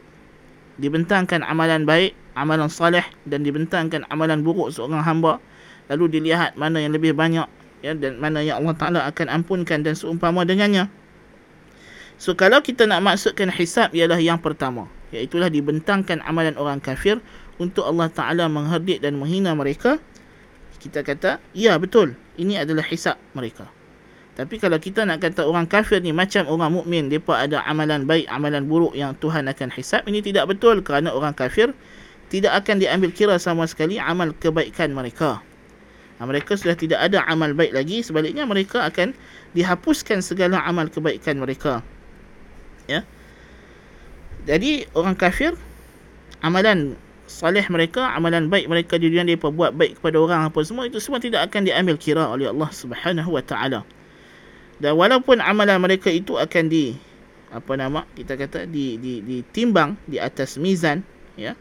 Dibentangkan 0.77 1.41
amalan 1.41 1.89
baik, 1.89 2.13
amalan 2.37 2.69
salih 2.69 3.03
dan 3.25 3.41
dibentangkan 3.41 4.05
amalan 4.13 4.45
buruk 4.45 4.69
seorang 4.69 5.01
hamba. 5.01 5.41
Lalu 5.87 6.19
dilihat 6.19 6.59
mana 6.59 6.83
yang 6.83 6.93
lebih 6.93 7.15
banyak 7.15 7.47
ya 7.81 7.95
dan 7.95 8.19
mana 8.19 8.43
yang 8.43 8.61
Allah 8.61 8.75
Taala 8.75 8.99
akan 9.07 9.41
ampunkan 9.41 9.81
dan 9.81 9.95
seumpama 9.95 10.43
dengannya. 10.43 10.91
So 12.17 12.33
kalau 12.33 12.61
kita 12.65 12.89
nak 12.89 13.05
maksudkan 13.05 13.53
hisab 13.53 13.93
ialah 13.93 14.17
yang 14.17 14.41
pertama, 14.41 14.89
iaitu 15.13 15.37
dibentangkan 15.37 16.19
amalan 16.25 16.57
orang 16.57 16.81
kafir 16.81 17.21
untuk 17.57 17.85
Allah 17.85 18.09
Taala 18.09 18.45
mengherdik 18.49 19.01
dan 19.01 19.17
menghina 19.17 19.53
mereka. 19.53 20.01
Kita 20.77 21.01
kata, 21.01 21.41
ya 21.57 21.75
betul, 21.81 22.13
ini 22.37 22.55
adalah 22.57 22.85
hisab 22.85 23.17
mereka. 23.33 23.65
Tapi 24.37 24.61
kalau 24.61 24.77
kita 24.77 25.01
nak 25.01 25.25
kata 25.25 25.41
orang 25.41 25.65
kafir 25.65 25.97
ni 25.97 26.13
macam 26.13 26.45
orang 26.45 26.69
mukmin, 26.69 27.09
depa 27.09 27.41
ada 27.49 27.65
amalan 27.65 28.05
baik, 28.05 28.29
amalan 28.29 28.69
buruk 28.69 28.93
yang 28.93 29.17
Tuhan 29.17 29.49
akan 29.49 29.73
hisab, 29.73 30.05
ini 30.05 30.21
tidak 30.21 30.45
betul 30.45 30.85
kerana 30.85 31.09
orang 31.09 31.33
kafir 31.33 31.73
tidak 32.27 32.53
akan 32.63 32.83
diambil 32.83 33.09
kira 33.09 33.35
sama 33.39 33.63
sekali 33.65 33.97
amal 33.97 34.35
kebaikan 34.35 34.91
mereka 34.91 35.39
ha, 36.19 36.21
mereka 36.27 36.59
sudah 36.59 36.75
tidak 36.75 36.99
ada 36.99 37.23
amal 37.25 37.55
baik 37.55 37.71
lagi 37.71 38.03
sebaliknya 38.03 38.43
mereka 38.43 38.83
akan 38.83 39.15
dihapuskan 39.55 40.19
segala 40.19 40.59
amal 40.67 40.91
kebaikan 40.91 41.39
mereka 41.39 41.81
ya 42.91 43.07
jadi 44.47 44.87
orang 44.95 45.15
kafir 45.15 45.55
amalan 46.43 46.95
salih 47.27 47.63
mereka, 47.67 48.15
amalan 48.15 48.47
baik 48.47 48.71
mereka 48.71 48.95
di 48.95 49.11
dunia 49.11 49.27
mereka 49.27 49.51
buat 49.51 49.75
baik 49.75 49.99
kepada 49.99 50.17
orang 50.17 50.41
apa 50.47 50.59
semua 50.63 50.87
itu 50.87 50.97
semua 51.03 51.19
tidak 51.19 51.51
akan 51.51 51.67
diambil 51.67 51.99
kira 51.99 52.23
oleh 52.25 52.47
Allah 52.47 52.71
Subhanahu 52.71 53.35
wa 53.35 53.43
taala. 53.43 53.83
Dan 54.79 54.95
walaupun 54.95 55.43
amalan 55.43 55.77
mereka 55.83 56.07
itu 56.07 56.39
akan 56.39 56.71
di 56.71 56.95
apa 57.51 57.75
nama 57.75 58.03
kita 58.15 58.35
kata 58.35 58.67
di 58.67 58.95
di 58.97 59.19
ditimbang 59.21 59.99
di 60.07 60.17
atas 60.17 60.55
mizan 60.55 61.03
ya. 61.35 61.53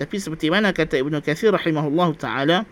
Tapi 0.00 0.16
seperti 0.16 0.48
mana 0.48 0.72
kata 0.72 0.96
Ibnu 0.96 1.20
Katsir 1.20 1.52
rahimahullahu 1.52 2.16
taala 2.16 2.64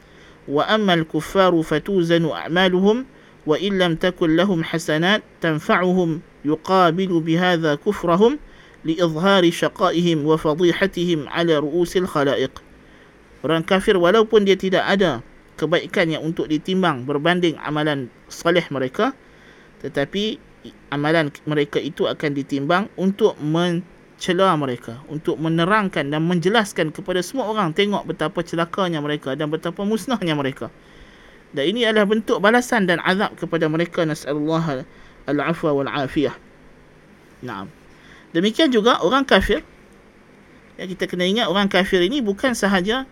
wa 0.48 0.64
amal 0.64 1.04
kuffaru 1.04 1.60
fatuzanu 1.60 2.32
a'maluhum 2.32 3.04
wa 3.44 3.56
illam 3.60 4.00
takun 4.00 4.32
lahum 4.32 4.64
hasanat 4.64 5.20
tanfa'uhum 5.44 6.24
yuqabilu 6.48 7.20
bihadha 7.20 7.76
kufrahum 7.76 8.40
لإظهار 8.84 9.50
شقائهم 9.50 10.18
وفضيحتهم 10.26 11.18
على 11.28 11.54
رؤوس 11.58 11.92
الخلائق. 11.96 12.52
Orang 13.38 13.62
kafir 13.62 13.94
walaupun 13.94 14.42
dia 14.46 14.58
tidak 14.58 14.82
ada 14.86 15.22
kebaikan 15.58 16.10
yang 16.10 16.22
untuk 16.26 16.50
ditimbang 16.50 17.06
berbanding 17.06 17.58
amalan 17.62 18.10
salih 18.30 18.62
mereka 18.70 19.14
tetapi 19.82 20.38
amalan 20.90 21.30
mereka 21.46 21.78
itu 21.78 22.06
akan 22.06 22.34
ditimbang 22.34 22.90
untuk 22.98 23.38
mencela 23.38 24.54
mereka 24.58 24.98
untuk 25.06 25.38
menerangkan 25.38 26.10
dan 26.10 26.26
menjelaskan 26.26 26.90
kepada 26.90 27.22
semua 27.22 27.46
orang 27.46 27.70
tengok 27.70 28.06
betapa 28.10 28.42
celakanya 28.42 28.98
mereka 28.98 29.38
dan 29.38 29.50
betapa 29.50 29.86
musnahnya 29.86 30.34
mereka. 30.34 30.70
Dan 31.54 31.64
ini 31.74 31.86
adalah 31.86 32.10
bentuk 32.10 32.42
balasan 32.42 32.84
dan 32.84 33.00
azab 33.06 33.32
kepada 33.38 33.70
mereka. 33.70 34.04
Nasallahu 34.04 34.84
al-afwa 35.30 35.70
wal 35.72 35.88
afiyah 35.88 36.36
Naam. 37.38 37.77
Demikian 38.36 38.68
juga 38.68 39.00
orang 39.00 39.24
kafir 39.24 39.64
ya 40.78 40.86
kita 40.86 41.10
kena 41.10 41.26
ingat 41.26 41.50
orang 41.50 41.66
kafir 41.66 41.98
ini 41.98 42.22
bukan 42.22 42.54
sahaja 42.54 43.02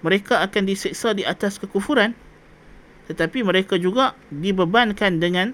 mereka 0.00 0.40
akan 0.40 0.64
diseksa 0.64 1.12
di 1.12 1.22
atas 1.28 1.60
kekufuran 1.60 2.16
tetapi 3.04 3.44
mereka 3.44 3.76
juga 3.76 4.16
dibebankan 4.32 5.20
dengan 5.20 5.52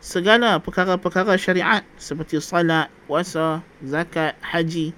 segala 0.00 0.56
perkara-perkara 0.60 1.36
syariat 1.36 1.84
seperti 2.00 2.40
salat, 2.40 2.88
puasa, 3.04 3.60
zakat, 3.84 4.32
haji. 4.40 4.96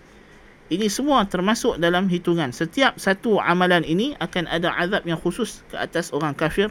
Ini 0.69 0.87
semua 0.93 1.25
termasuk 1.25 1.81
dalam 1.81 2.13
hitungan. 2.13 2.53
Setiap 2.53 3.01
satu 3.01 3.41
amalan 3.41 3.83
ini 3.89 4.13
akan 4.21 4.45
ada 4.47 4.69
azab 4.77 5.03
yang 5.09 5.17
khusus 5.17 5.65
ke 5.73 5.81
atas 5.81 6.13
orang 6.13 6.37
kafir. 6.37 6.69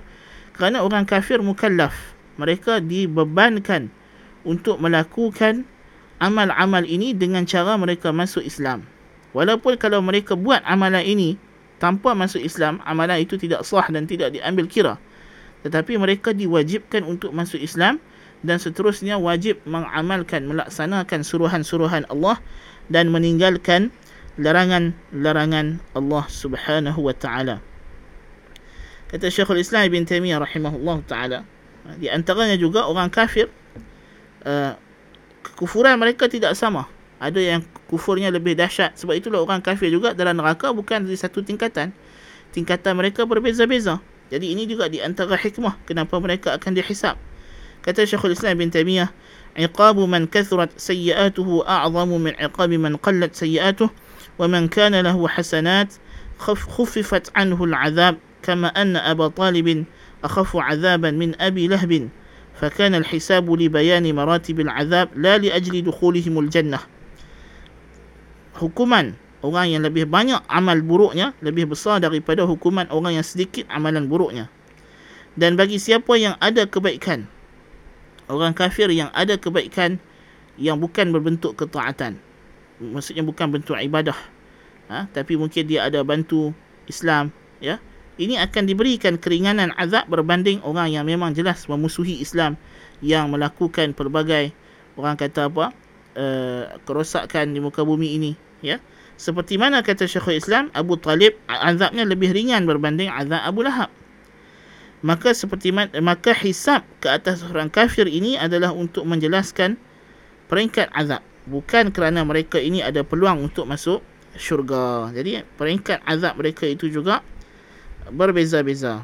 Kerana 0.53 0.85
orang 0.85 1.03
kafir 1.03 1.41
mukallaf. 1.41 1.97
Mereka 2.37 2.85
dibebankan 2.85 3.89
untuk 4.45 4.77
melakukan 4.77 5.65
amal-amal 6.17 6.83
ini 6.85 7.13
dengan 7.13 7.45
cara 7.45 7.77
mereka 7.77 8.09
masuk 8.13 8.45
Islam. 8.45 8.85
Walaupun 9.37 9.77
kalau 9.77 10.01
mereka 10.01 10.33
buat 10.33 10.65
amalan 10.65 11.05
ini 11.05 11.29
tanpa 11.77 12.17
masuk 12.17 12.41
Islam, 12.41 12.81
amalan 12.85 13.21
itu 13.21 13.37
tidak 13.37 13.61
sah 13.61 13.85
dan 13.89 14.09
tidak 14.09 14.33
diambil 14.33 14.65
kira. 14.65 14.95
Tetapi 15.61 15.97
mereka 15.97 16.33
diwajibkan 16.33 17.05
untuk 17.05 17.33
masuk 17.33 17.61
Islam 17.61 18.01
dan 18.45 18.61
seterusnya 18.61 19.17
wajib 19.17 19.61
mengamalkan, 19.65 20.45
melaksanakan 20.45 21.25
suruhan-suruhan 21.25 22.05
Allah 22.09 22.37
dan 22.89 23.09
meninggalkan 23.09 23.89
larangan-larangan 24.37 25.81
Allah 25.97 26.25
Subhanahu 26.29 26.99
wa 27.01 27.15
taala. 27.17 27.57
Kata 29.09 29.31
Syekhul 29.31 29.63
Islam 29.63 29.89
Ibn 29.89 30.03
Taimiyah 30.05 30.37
rahimahullah 30.37 30.97
taala, 31.09 31.39
di 31.97 32.11
antaranya 32.11 32.59
juga 32.59 32.85
orang 32.85 33.09
kafir 33.09 33.49
uh, 34.45 34.77
kekufuran 35.51 35.95
mereka 35.95 36.27
tidak 36.27 36.53
sama. 36.59 36.87
Ada 37.17 37.41
yang 37.41 37.61
kufurnya 37.89 38.29
lebih 38.29 38.53
dahsyat. 38.53 38.93
Sebab 38.99 39.17
itulah 39.17 39.41
orang 39.41 39.63
kafir 39.63 39.89
juga 39.89 40.13
dalam 40.13 40.37
neraka 40.37 40.69
bukan 40.69 41.07
di 41.07 41.17
satu 41.17 41.41
tingkatan. 41.41 41.89
Tingkatan 42.53 42.93
mereka 42.93 43.25
berbeza-beza. 43.25 43.97
Jadi 44.27 44.51
ini 44.53 44.67
juga 44.67 44.91
di 44.91 44.99
antara 44.99 45.39
hikmah 45.39 45.79
kenapa 45.87 46.19
mereka 46.19 46.53
akan 46.59 46.75
dihisap. 46.75 47.15
Kata 47.81 48.03
Syekhul 48.03 48.35
Islam 48.35 48.59
bin 48.59 48.69
"Iqabu 49.57 50.05
man 50.05 50.29
kathrat 50.29 50.69
sayyi'atuhu 50.77 51.65
a'zamu 51.65 52.21
min 52.21 52.35
iqabi 52.37 52.77
man 52.77 52.99
qallat 53.01 53.33
sayyi'atuhu, 53.33 53.89
wa 54.37 54.45
man 54.45 54.69
kana 54.69 55.01
lahu 55.01 55.25
hasanat 55.25 55.97
khuffifat 56.37 57.33
anhu 57.33 57.65
al-'adhab 57.65 58.21
kama 58.45 58.69
anna 58.77 59.01
Abu 59.01 59.25
Talib 59.33 59.87
akhafu 60.21 60.61
'adhaban 60.61 61.17
min 61.17 61.33
Abi 61.41 61.65
Lahb." 61.65 62.11
فكان 62.62 62.94
الحساب 62.94 63.50
لبيان 63.50 64.06
مراتب 64.14 64.60
العذاب 64.60 65.08
لا 65.18 65.34
لأجل 65.38 65.82
دخولهم 65.82 66.34
الجنة 66.38 66.80
hukuman 68.62 69.18
orang 69.42 69.74
yang 69.74 69.82
lebih 69.82 70.06
banyak 70.06 70.38
amal 70.46 70.78
buruknya 70.84 71.34
lebih 71.42 71.72
besar 71.72 71.98
daripada 71.98 72.46
hukuman 72.46 72.86
orang 72.94 73.18
yang 73.18 73.26
sedikit 73.26 73.66
amalan 73.72 74.06
buruknya 74.06 74.46
dan 75.34 75.58
bagi 75.58 75.80
siapa 75.80 76.14
yang 76.14 76.38
ada 76.38 76.68
kebaikan 76.68 77.26
orang 78.30 78.54
kafir 78.54 78.92
yang 78.92 79.10
ada 79.16 79.34
kebaikan 79.34 79.98
yang 80.60 80.78
bukan 80.78 81.10
berbentuk 81.10 81.58
ketaatan 81.58 82.20
maksudnya 82.78 83.24
bukan 83.26 83.50
bentuk 83.50 83.74
ibadah 83.74 84.16
ha? 84.92 85.08
tapi 85.10 85.34
mungkin 85.34 85.66
dia 85.66 85.88
ada 85.88 86.04
bantu 86.06 86.54
Islam 86.86 87.34
ya 87.58 87.82
ini 88.17 88.37
akan 88.41 88.65
diberikan 88.65 89.21
keringanan 89.21 89.73
azab 89.77 90.09
berbanding 90.09 90.61
orang 90.65 90.89
yang 90.89 91.05
memang 91.05 91.37
jelas 91.37 91.69
memusuhi 91.69 92.17
Islam 92.17 92.57
yang 93.01 93.29
melakukan 93.29 93.93
pelbagai 93.93 94.51
orang 94.97 95.15
kata 95.15 95.53
apa 95.53 95.69
uh, 96.17 96.63
kerosakan 96.83 97.53
di 97.53 97.61
muka 97.61 97.85
bumi 97.85 98.17
ini 98.17 98.31
ya. 98.65 98.81
Seperti 99.17 99.57
mana 99.57 99.81
kata 99.81 100.05
Syekhul 100.05 100.37
Islam 100.37 100.69
Abu 100.77 100.93
Talib 101.01 101.33
azabnya 101.49 102.05
lebih 102.05 102.33
ringan 102.33 102.69
berbanding 102.69 103.09
azab 103.09 103.41
Abu 103.41 103.65
Lahab. 103.65 103.89
Maka 105.05 105.33
seperti 105.33 105.69
maka 105.73 106.33
hisab 106.33 106.81
ke 107.01 107.09
atas 107.09 107.45
orang 107.45 107.69
kafir 107.69 108.09
ini 108.09 108.33
adalah 108.37 108.73
untuk 108.73 109.05
menjelaskan 109.05 109.77
peringkat 110.49 110.89
azab. 110.93 111.21
Bukan 111.45 111.93
kerana 111.93 112.25
mereka 112.25 112.57
ini 112.57 112.81
ada 112.81 113.05
peluang 113.05 113.45
untuk 113.45 113.69
masuk 113.69 114.01
syurga. 114.37 115.09
Jadi 115.13 115.45
peringkat 115.57 116.01
azab 116.05 116.37
mereka 116.37 116.65
itu 116.65 116.89
juga 116.89 117.21
berbeza-beza. 118.11 119.03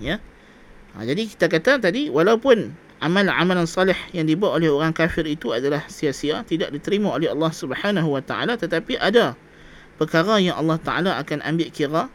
Ya. 0.00 0.18
Ha, 0.92 1.04
jadi 1.08 1.24
kita 1.24 1.48
kata 1.48 1.80
tadi 1.80 2.12
walaupun 2.12 2.72
amalan-amalan 3.02 3.66
salih 3.66 3.96
yang 4.14 4.28
dibuat 4.28 4.62
oleh 4.62 4.70
orang 4.70 4.94
kafir 4.94 5.26
itu 5.26 5.50
adalah 5.50 5.82
sia-sia, 5.90 6.46
tidak 6.46 6.70
diterima 6.70 7.16
oleh 7.16 7.32
Allah 7.32 7.50
Subhanahu 7.50 8.14
Wa 8.14 8.22
Taala 8.22 8.54
tetapi 8.54 9.00
ada 9.00 9.34
perkara 9.98 10.38
yang 10.38 10.54
Allah 10.54 10.78
Taala 10.78 11.10
akan 11.18 11.42
ambil 11.42 11.68
kira 11.74 12.06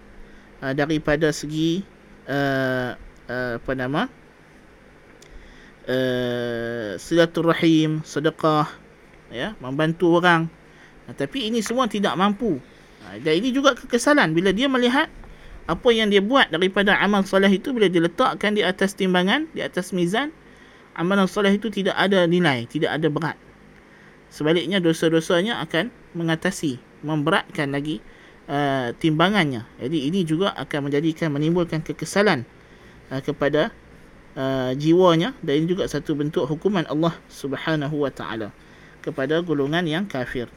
uh, 0.64 0.74
daripada 0.74 1.34
segi 1.34 1.84
uh, 2.30 2.96
uh, 3.28 3.54
apa 3.60 3.72
nama? 3.76 4.02
Uh, 5.88 7.00
silaturahim, 7.00 8.04
sedekah, 8.04 8.68
ya, 9.32 9.56
membantu 9.64 10.20
orang. 10.20 10.52
Uh, 11.08 11.16
tapi 11.16 11.48
ini 11.48 11.64
semua 11.64 11.88
tidak 11.88 12.16
mampu. 12.20 12.60
Uh, 13.08 13.16
dan 13.24 13.34
ini 13.40 13.56
juga 13.56 13.76
kekesalan 13.76 14.36
bila 14.36 14.52
dia 14.52 14.68
melihat 14.68 15.08
apa 15.68 15.90
yang 15.92 16.08
dia 16.08 16.24
buat 16.24 16.48
daripada 16.48 16.96
amal 17.04 17.28
soleh 17.28 17.52
itu 17.52 17.76
bila 17.76 17.92
diletakkan 17.92 18.56
di 18.56 18.64
atas 18.64 18.96
timbangan, 18.96 19.52
di 19.52 19.60
atas 19.60 19.92
mizan, 19.92 20.32
amalan 20.96 21.28
soleh 21.28 21.52
itu 21.60 21.68
tidak 21.68 21.94
ada 22.00 22.24
nilai, 22.24 22.64
tidak 22.72 22.96
ada 22.96 23.08
berat. 23.12 23.38
Sebaliknya 24.32 24.80
dosa-dosanya 24.80 25.60
akan 25.64 25.92
mengatasi, 26.16 26.80
memberatkan 27.04 27.76
lagi 27.76 28.00
uh, 28.48 28.96
timbangannya. 28.96 29.68
Jadi 29.80 30.08
ini 30.08 30.24
juga 30.24 30.56
akan 30.56 30.88
menjadikan 30.88 31.36
menimbulkan 31.36 31.84
kekesalan 31.84 32.48
uh, 33.12 33.20
kepada 33.20 33.76
uh, 34.40 34.72
jiwanya 34.72 35.36
dan 35.44 35.64
ini 35.64 35.68
juga 35.68 35.84
satu 35.88 36.16
bentuk 36.16 36.48
hukuman 36.48 36.88
Allah 36.88 37.12
Subhanahu 37.28 38.08
wa 38.08 38.12
taala 38.12 38.56
kepada 39.04 39.44
golongan 39.44 39.84
yang 39.84 40.08
kafir. 40.08 40.48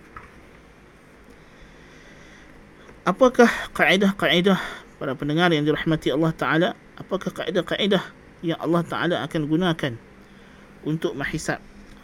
Apakah 3.02 3.48
kaedah-kaedah 3.74 4.60
para 5.00 5.16
pendengar 5.16 5.48
yang 5.48 5.64
dirahmati 5.64 6.12
Allah 6.12 6.28
Ta'ala 6.36 6.68
apakah 7.00 7.32
kaedah-kaedah 7.32 8.04
yang 8.44 8.60
Allah 8.60 8.84
Ta'ala 8.84 9.16
akan 9.24 9.48
gunakan 9.48 9.96
untuk 10.84 11.16
menghisap 11.16 11.56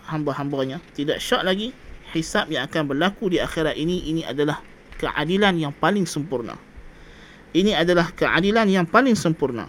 hamba-hambanya? 0.08 0.80
Tidak 0.96 1.20
syak 1.20 1.44
lagi 1.44 1.76
hisap 2.16 2.48
yang 2.48 2.64
akan 2.64 2.88
berlaku 2.88 3.28
di 3.28 3.36
akhirat 3.36 3.76
ini 3.76 4.08
ini 4.08 4.24
adalah 4.24 4.64
keadilan 4.96 5.60
yang 5.60 5.76
paling 5.76 6.08
sempurna. 6.08 6.56
Ini 7.52 7.76
adalah 7.76 8.08
keadilan 8.16 8.64
yang 8.72 8.88
paling 8.88 9.12
sempurna. 9.12 9.68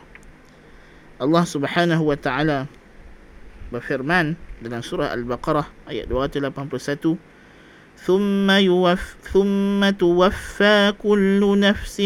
Allah 1.19 1.43
Subhanahu 1.43 2.07
wa 2.07 2.15
taala 2.15 2.71
berfirman 3.67 4.39
dalam 4.63 4.79
surah 4.79 5.11
Al-Baqarah 5.11 5.91
ayat 5.91 6.07
281 6.07 7.19
ثم 8.02 8.50
يوف 8.50 9.02
ثم 9.30 9.80
توفى 9.94 10.78
كل 10.98 11.40
نفس 11.58 11.96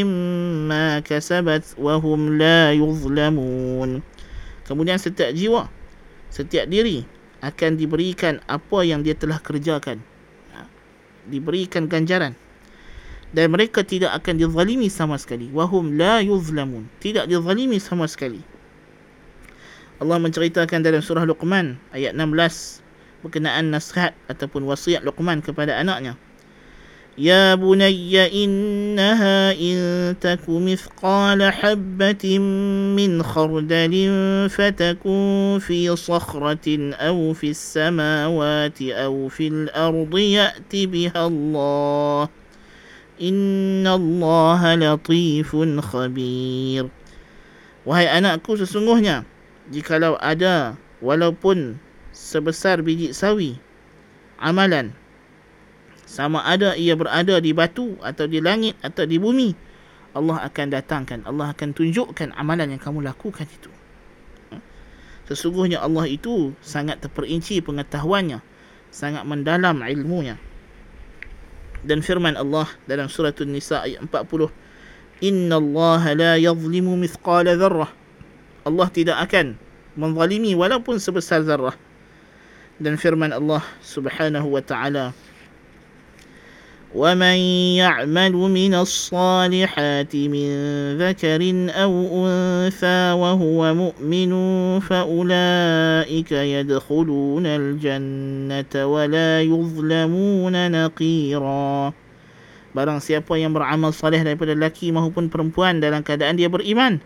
ما 0.69 1.01
كسبت 1.01 1.65
وهم 1.81 2.21
لا 2.37 2.77
يظلمون 2.77 3.91
kemudian 4.69 5.01
setiap 5.01 5.33
jiwa 5.33 5.73
setiap 6.29 6.69
diri 6.69 7.09
akan 7.41 7.81
diberikan 7.81 8.45
apa 8.45 8.85
yang 8.85 9.01
dia 9.01 9.17
telah 9.17 9.41
kerjakan 9.41 10.05
ha, 10.53 10.69
diberikan 11.33 11.89
ganjaran 11.89 12.37
dan 13.33 13.49
mereka 13.49 13.81
tidak 13.81 14.13
akan 14.21 14.37
dizalimi 14.37 14.93
sama 14.93 15.17
sekali 15.17 15.49
wahum 15.49 15.97
la 15.97 16.21
yuzlamun 16.21 16.93
tidak 17.01 17.25
dizalimi 17.25 17.81
sama 17.81 18.05
sekali 18.05 18.45
Allah 19.97 20.21
menceritakan 20.21 20.85
dalam 20.85 21.01
surah 21.01 21.25
Luqman 21.25 21.81
ayat 21.97 22.13
16 22.13 22.85
berkenaan 23.22 23.70
nasihat 23.72 24.18
ataupun 24.28 24.66
wasiat 24.66 25.06
Luqman 25.06 25.46
kepada 25.46 25.78
anaknya. 25.78 26.18
Ya 27.20 27.60
bunayya 27.60 28.32
innaha 28.32 29.52
in 29.52 30.16
taku 30.16 30.64
mithqala 30.64 31.52
habbatin 31.52 32.40
min 32.96 33.20
khardalin 33.20 34.48
fatakun 34.48 35.60
fi 35.60 35.92
sakhratin 35.92 36.96
aw 36.96 37.36
fi 37.36 37.52
samawati 37.52 38.96
aw 38.96 39.28
fil 39.28 39.68
ardi 39.76 40.40
ya'ti 40.40 40.88
biha 40.88 41.28
Allah. 41.28 42.32
Inna 43.20 44.00
Allah 44.00 44.62
latifun 44.80 45.84
khabir. 45.84 46.88
Wahai 47.84 48.08
anakku 48.08 48.56
sesungguhnya 48.56 49.28
jikalau 49.68 50.16
ada 50.16 50.80
walaupun 51.04 51.76
sebesar 52.22 52.86
biji 52.86 53.10
sawi. 53.18 53.58
Amalan. 54.38 54.94
Sama 56.06 56.46
ada 56.46 56.78
ia 56.78 56.94
berada 56.94 57.42
di 57.42 57.50
batu 57.56 57.98
atau 58.06 58.30
di 58.30 58.38
langit 58.38 58.78
atau 58.86 59.08
di 59.10 59.18
bumi 59.18 59.58
Allah 60.14 60.46
akan 60.46 60.68
datangkan. 60.70 61.26
Allah 61.26 61.56
akan 61.56 61.74
tunjukkan 61.74 62.38
amalan 62.38 62.78
yang 62.78 62.82
kamu 62.82 63.02
lakukan 63.02 63.48
itu. 63.50 63.72
Sesungguhnya 65.26 65.80
Allah 65.82 66.06
itu 66.12 66.52
sangat 66.60 67.00
terperinci 67.02 67.64
pengetahuannya 67.64 68.44
sangat 68.92 69.24
mendalam 69.24 69.80
ilmunya. 69.80 70.36
Dan 71.82 72.04
firman 72.04 72.38
Allah 72.38 72.70
dalam 72.86 73.10
surah 73.10 73.34
An-Nisa 73.34 73.88
ayat 73.88 74.06
40 74.06 74.54
Inna 75.26 75.58
Allah 75.58 76.04
la 76.14 76.32
yazlimu 76.38 76.94
mithqala 76.94 77.58
dharrah 77.58 77.90
Allah 78.68 78.88
tidak 78.94 79.18
akan 79.18 79.58
menzalimi 79.98 80.54
walaupun 80.54 81.02
sebesar 81.02 81.42
zarrah 81.42 81.74
dan 82.82 82.98
firman 82.98 83.30
Allah 83.30 83.62
Subhanahu 83.86 84.50
wa 84.50 84.62
taala 84.66 85.14
ومن 86.92 87.40
يعمل 87.80 88.36
من 88.36 88.74
الصالحات 88.76 90.12
من 90.16 90.50
ذكر 91.00 91.42
أو 91.72 91.94
أنثى 92.28 93.02
وهو 93.16 93.60
مؤمن 93.74 94.32
فأولئك 94.80 96.32
يدخلون 96.32 97.46
الجنة 97.46 98.74
ولا 98.76 99.32
يظلمون 99.42 100.56
نقيرا 100.72 101.94
Barang 102.72 103.04
siapa 103.04 103.36
yang 103.36 103.52
beramal 103.52 103.92
saleh 103.92 104.24
daripada 104.24 104.56
lelaki 104.56 104.96
maupun 104.96 105.28
perempuan 105.28 105.84
dalam 105.84 106.08
keadaan 106.08 106.40
dia 106.40 106.48
beriman, 106.48 107.04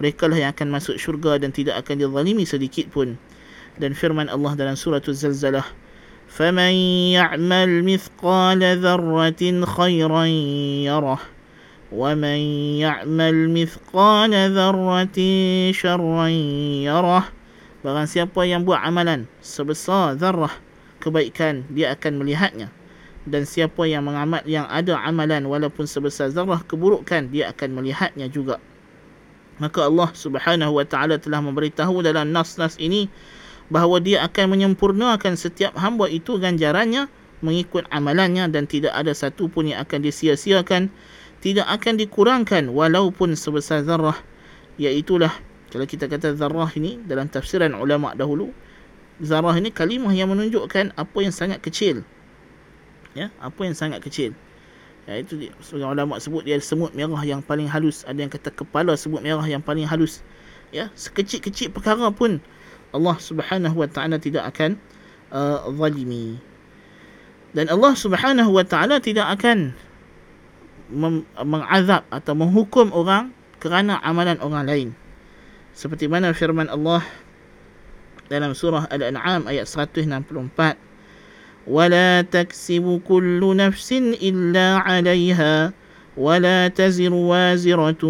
mereka 0.00 0.24
lah 0.24 0.40
yang 0.40 0.56
akan 0.56 0.72
masuk 0.72 0.96
syurga 0.96 1.36
dan 1.36 1.52
tidak 1.52 1.84
akan 1.84 2.00
dizalimi 2.00 2.48
sedikit 2.48 2.88
pun. 2.88 3.20
Dan 3.77 3.93
firman 3.93 4.29
Allah 4.31 4.57
dalam 4.57 4.73
surah 4.73 5.01
Az-Zalzalah, 5.01 5.65
فمن 6.27 6.73
يعمل 7.15 7.83
مثقال 7.83 8.61
ذرة 8.83 9.41
خيرا 9.65 10.25
يره 10.85 11.19
ومن 11.91 12.39
يعمل 12.83 13.35
مثقال 13.49 14.33
ذرة 14.51 15.17
شرا 15.71 16.27
يره 16.83 17.23
Barang 17.85 18.09
siapa 18.09 18.43
yang 18.43 18.67
buat 18.67 18.83
amalan 18.83 19.29
sebesar 19.39 20.17
zarah 20.19 20.51
kebaikan, 20.99 21.63
dia 21.71 21.95
akan 21.95 22.19
melihatnya. 22.19 22.67
Dan 23.23 23.47
siapa 23.47 23.85
yang 23.87 24.03
mengamal 24.03 24.43
yang 24.43 24.67
ada 24.67 24.97
amalan 25.07 25.47
walaupun 25.47 25.87
sebesar 25.87 26.33
zarah 26.33 26.59
keburukan, 26.67 27.31
dia 27.31 27.47
akan 27.53 27.79
melihatnya 27.79 28.27
juga. 28.27 28.59
Maka 29.61 29.87
Allah 29.87 30.09
subhanahu 30.11 30.73
wa 30.73 30.83
ta'ala 30.83 31.21
telah 31.21 31.39
memberitahu 31.39 32.01
dalam 32.03 32.33
nas-nas 32.33 32.75
ini 32.81 33.07
bahawa 33.72 34.04
dia 34.04 34.20
akan 34.20 34.52
menyempurnakan 34.52 35.32
setiap 35.40 35.72
hamba 35.80 36.12
itu 36.12 36.36
ganjarannya 36.36 37.08
mengikut 37.40 37.88
amalannya 37.88 38.52
dan 38.52 38.68
tidak 38.68 38.92
ada 38.92 39.16
satu 39.16 39.48
pun 39.48 39.72
yang 39.72 39.80
akan 39.80 40.04
disia-siakan 40.04 40.92
tidak 41.40 41.66
akan 41.66 41.96
dikurangkan 41.96 42.68
walaupun 42.70 43.32
sebesar 43.32 43.82
zarah 43.82 44.20
iaitulah 44.76 45.32
kalau 45.72 45.88
kita 45.88 46.04
kata 46.04 46.36
zarah 46.36 46.68
ini 46.76 47.00
dalam 47.08 47.32
tafsiran 47.32 47.72
ulama 47.72 48.12
dahulu 48.12 48.52
zarah 49.24 49.56
ini 49.56 49.72
kalimah 49.72 50.12
yang 50.12 50.28
menunjukkan 50.28 50.92
apa 51.00 51.18
yang 51.24 51.32
sangat 51.32 51.64
kecil. 51.64 52.04
Ya 53.16 53.32
apa 53.40 53.56
yang 53.64 53.72
sangat 53.72 54.04
kecil. 54.04 54.36
Ya 55.08 55.16
itu 55.16 55.48
sebagai 55.64 55.96
ulama 55.96 56.20
sebut 56.20 56.44
dia 56.44 56.60
semut 56.60 56.92
merah 56.92 57.24
yang 57.24 57.40
paling 57.40 57.66
halus 57.72 58.04
ada 58.04 58.20
yang 58.20 58.28
kata 58.28 58.52
kepala 58.52 58.92
semut 59.00 59.24
merah 59.24 59.48
yang 59.48 59.64
paling 59.64 59.88
halus. 59.88 60.20
Ya 60.76 60.92
sekecil-kecil 60.92 61.72
perkara 61.72 62.12
pun 62.12 62.44
Allah 62.95 63.17
Subhanahu 63.19 63.75
wa 63.75 63.87
taala 63.89 64.17
tidak 64.17 64.47
akan 64.55 64.79
uh, 65.33 65.67
zalimi. 65.71 66.39
Dan 67.51 67.67
Allah 67.71 67.93
Subhanahu 67.95 68.51
wa 68.53 68.63
taala 68.63 68.97
tidak 69.03 69.27
akan 69.39 69.73
mem- 70.91 71.27
mengazab 71.43 72.03
atau 72.13 72.33
menghukum 72.35 72.91
orang 72.95 73.35
kerana 73.59 73.99
amalan 74.03 74.39
orang 74.39 74.63
lain. 74.65 74.89
Seperti 75.77 76.09
mana 76.09 76.33
firman 76.33 76.71
Allah 76.71 77.05
dalam 78.27 78.51
surah 78.57 78.89
Al-An'am 78.89 79.45
ayat 79.45 79.69
164. 79.69 80.87
ولا 81.67 82.23
تكسب 82.23 83.03
كل 83.03 83.43
نفس 83.43 83.91
إلا 84.23 84.67
عليها 84.87 85.75
ولا 86.17 86.67
تزر 86.67 87.13
وازرة 87.13 88.03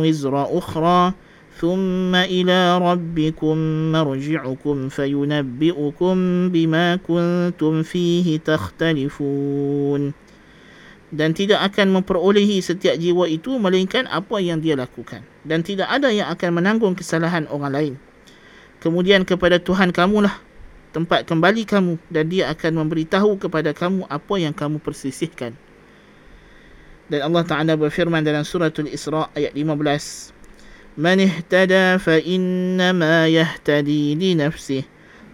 وزر 0.00 0.34
أخرى 0.58 1.00
ثم 1.62 2.10
إلى 2.10 2.78
ربكم 2.78 3.56
مرجعكم 3.92 4.76
فينبئكم 4.88 6.14
بما 6.48 6.86
كنتم 6.96 7.72
فيه 7.82 8.26
تختلفون 8.42 10.02
dan 11.12 11.36
tidak 11.36 11.60
akan 11.60 12.00
memperolehi 12.00 12.64
setiap 12.64 12.96
jiwa 12.96 13.28
itu 13.28 13.60
melainkan 13.60 14.08
apa 14.08 14.40
yang 14.40 14.64
dia 14.64 14.74
lakukan 14.74 15.20
dan 15.44 15.60
tidak 15.60 15.92
ada 15.92 16.08
yang 16.08 16.32
akan 16.32 16.56
menanggung 16.56 16.96
kesalahan 16.96 17.44
orang 17.52 17.70
lain 17.70 17.94
kemudian 18.80 19.22
kepada 19.28 19.60
Tuhan 19.60 19.92
kamulah 19.92 20.40
tempat 20.96 21.28
kembali 21.28 21.68
kamu 21.68 22.00
dan 22.08 22.32
dia 22.32 22.48
akan 22.48 22.84
memberitahu 22.84 23.36
kepada 23.36 23.76
kamu 23.76 24.08
apa 24.08 24.34
yang 24.40 24.56
kamu 24.56 24.80
persisihkan 24.80 25.52
dan 27.12 27.20
Allah 27.28 27.44
Ta'ala 27.44 27.76
berfirman 27.76 28.24
dalam 28.24 28.40
suratul 28.40 28.88
Isra 28.88 29.28
ayat 29.36 29.52
15 29.52 30.35
من 30.97 31.19
اهتدى 31.19 31.97
فإنما 31.97 33.27
يهتدي 33.27 34.15
لنفسه 34.15 34.83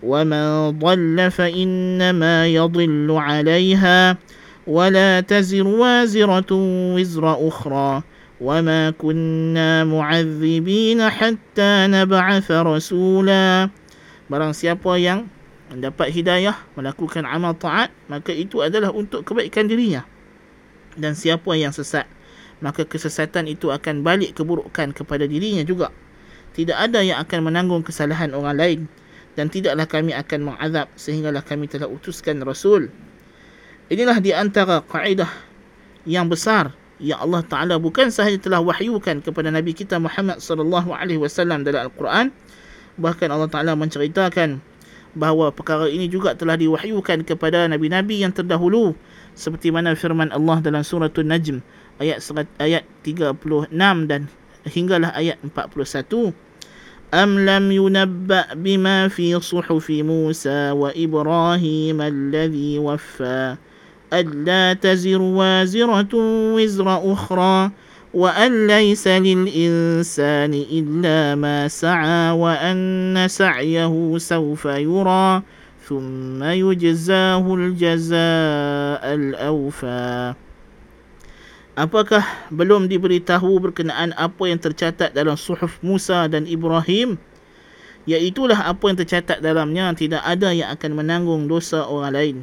ومن 0.04 0.70
ضل 0.80 1.32
فإنما 1.32 2.48
يضل 2.48 3.08
عليها 3.12 4.18
ولا 4.68 5.20
تزر 5.20 5.68
وازرة 5.68 6.52
وزر 6.96 7.48
أخرى 7.48 8.04
وما 8.42 8.90
كنا 8.90 9.84
معذبين 9.84 11.10
حتى 11.10 11.72
نبعث 11.88 12.52
رسولا 12.52 13.70
Barang 14.32 14.56
siapa 14.56 14.96
yang 14.98 15.28
mendapat 15.68 16.10
hidayah 16.10 16.56
melakukan 16.80 17.28
amal 17.28 17.54
taat 17.60 17.92
maka 18.08 18.32
itu 18.32 18.64
adalah 18.64 18.90
untuk 18.90 19.28
kebaikan 19.28 19.68
dirinya 19.68 20.08
dan 20.96 21.14
siapa 21.14 21.54
yang 21.60 21.76
sesat 21.76 22.08
maka 22.64 22.88
kesesatan 22.88 23.52
itu 23.52 23.76
akan 23.76 24.08
balik 24.08 24.40
keburukan 24.40 24.96
kepada 24.96 25.28
dirinya 25.28 25.68
juga. 25.68 25.92
Tidak 26.56 26.74
ada 26.74 27.04
yang 27.04 27.20
akan 27.20 27.52
menanggung 27.52 27.84
kesalahan 27.84 28.32
orang 28.32 28.56
lain 28.56 28.80
dan 29.36 29.52
tidaklah 29.52 29.84
kami 29.84 30.16
akan 30.16 30.56
mengazab 30.56 30.88
sehinggalah 30.96 31.44
kami 31.44 31.68
telah 31.68 31.92
utuskan 31.92 32.40
Rasul. 32.40 32.88
Inilah 33.92 34.24
di 34.24 34.32
antara 34.32 34.80
kaedah 34.80 35.28
yang 36.08 36.32
besar 36.32 36.72
yang 37.04 37.20
Allah 37.20 37.44
Taala 37.44 37.76
bukan 37.84 38.08
sahaja 38.08 38.40
telah 38.40 38.64
wahyukan 38.64 39.20
kepada 39.20 39.52
Nabi 39.52 39.76
kita 39.76 40.00
Muhammad 40.00 40.40
sallallahu 40.40 40.96
alaihi 40.96 41.20
wasallam 41.20 41.68
dalam 41.68 41.92
Al-Quran, 41.92 42.32
bahkan 42.96 43.28
Allah 43.28 43.52
Taala 43.52 43.76
menceritakan 43.76 44.64
bahawa 45.14 45.52
perkara 45.52 45.92
ini 45.92 46.10
juga 46.10 46.34
telah 46.34 46.58
diwahyukan 46.58 47.22
kepada 47.28 47.70
nabi-nabi 47.70 48.26
yang 48.26 48.34
terdahulu 48.34 48.98
seperti 49.38 49.70
mana 49.70 49.94
firman 49.94 50.34
Allah 50.34 50.58
dalam 50.62 50.82
surah 50.82 51.10
An-Najm 51.14 51.62
ayat 51.99 52.23
ayat 52.59 52.85
36 53.03 53.73
dan 54.07 54.29
hinggalah 54.69 55.11
ayat 55.17 55.39
41 55.43 56.33
am 57.15 57.31
lam 57.41 57.65
yunabba 57.73 58.53
bima 58.55 59.09
fi 59.09 59.33
suhufi 59.41 60.05
Musa 60.05 60.77
wa 60.77 60.93
Ibrahim 60.93 61.99
alladhi 62.05 62.77
waffa 62.77 63.57
ألا 64.13 64.73
تزر 64.73 65.21
وازرة 65.21 66.09
وزر 66.57 67.13
أخرى 67.13 67.71
وأن 68.15 68.67
ليس 68.67 69.09
للإنسان 69.09 70.55
إلا 70.55 71.35
ما 71.35 71.69
سعى 71.69 72.31
وأن 72.31 73.27
سعيه 73.29 74.19
سوف 74.19 74.65
يرى 74.65 75.43
ثم 75.89 76.43
يجزاه 76.45 77.55
الجزاء 77.55 79.15
الأوفى 79.15 80.35
Apakah 81.74 82.22
belum 82.54 82.86
diberitahu 82.86 83.58
berkenaan 83.58 84.14
apa 84.14 84.46
yang 84.46 84.62
tercatat 84.62 85.18
dalam 85.18 85.34
suhuf 85.34 85.82
Musa 85.82 86.30
dan 86.30 86.46
Ibrahim? 86.46 87.18
Iaitulah 88.06 88.70
apa 88.70 88.94
yang 88.94 89.02
tercatat 89.02 89.42
dalamnya 89.42 89.90
tidak 89.98 90.22
ada 90.22 90.54
yang 90.54 90.70
akan 90.70 90.92
menanggung 90.94 91.50
dosa 91.50 91.90
orang 91.90 92.14
lain. 92.14 92.38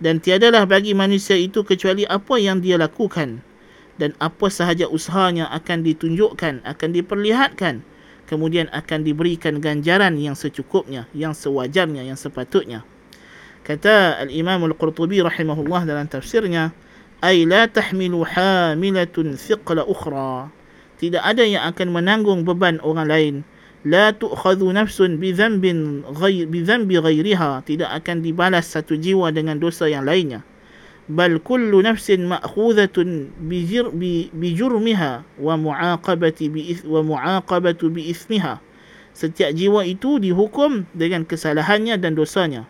Dan 0.00 0.16
tiadalah 0.16 0.64
bagi 0.64 0.96
manusia 0.96 1.36
itu 1.36 1.60
kecuali 1.60 2.08
apa 2.08 2.40
yang 2.40 2.64
dia 2.64 2.80
lakukan. 2.80 3.44
Dan 4.00 4.16
apa 4.16 4.48
sahaja 4.48 4.88
usahanya 4.88 5.44
akan 5.52 5.84
ditunjukkan, 5.84 6.64
akan 6.64 6.88
diperlihatkan. 6.96 7.84
Kemudian 8.24 8.72
akan 8.72 9.04
diberikan 9.04 9.60
ganjaran 9.60 10.16
yang 10.16 10.32
secukupnya, 10.32 11.04
yang 11.12 11.36
sewajarnya, 11.36 12.00
yang 12.00 12.16
sepatutnya. 12.16 12.80
Kata 13.60 14.24
Al-Imam 14.24 14.64
Al-Qurtubi 14.72 15.20
rahimahullah 15.20 15.84
dalam 15.84 16.08
tafsirnya, 16.08 16.72
ay 17.24 17.48
la 17.48 17.64
tahmilu 17.64 18.20
hamilatun 18.28 19.40
thiqla 19.40 19.88
ukhra. 19.88 20.52
Tidak 21.00 21.24
ada 21.24 21.40
yang 21.40 21.64
akan 21.72 21.96
menanggung 21.96 22.44
beban 22.44 22.76
orang 22.84 23.08
lain. 23.08 23.34
La 23.88 24.12
tu'khadhu 24.12 24.76
nafsun 24.76 25.16
bi 25.16 25.32
dhanbin 25.32 26.04
ghayr 26.20 26.44
bi 26.44 26.60
dhanbi 26.60 27.00
ghayriha. 27.00 27.64
Tidak 27.64 27.88
akan 27.88 28.20
dibalas 28.20 28.68
satu 28.68 29.00
jiwa 29.00 29.32
dengan 29.32 29.56
dosa 29.56 29.88
yang 29.88 30.04
lainnya. 30.04 30.44
Bal 31.08 31.40
kullu 31.40 31.80
nafsin 31.80 32.28
ma'khudhatun 32.28 33.32
bi 33.48 33.64
jir 33.64 33.88
bi, 33.92 34.28
bi 34.32 34.52
jurmiha 34.52 35.24
wa 35.40 35.54
mu'aqabati 35.56 36.48
bi 36.52 36.76
wa 36.84 37.00
mu'aqabatu 37.04 37.88
bi 37.92 38.08
ismiha 38.12 38.60
setiap 39.14 39.54
jiwa 39.54 39.86
itu 39.86 40.18
dihukum 40.18 40.90
dengan 40.90 41.22
kesalahannya 41.22 41.96
dan 42.02 42.18
dosanya. 42.18 42.66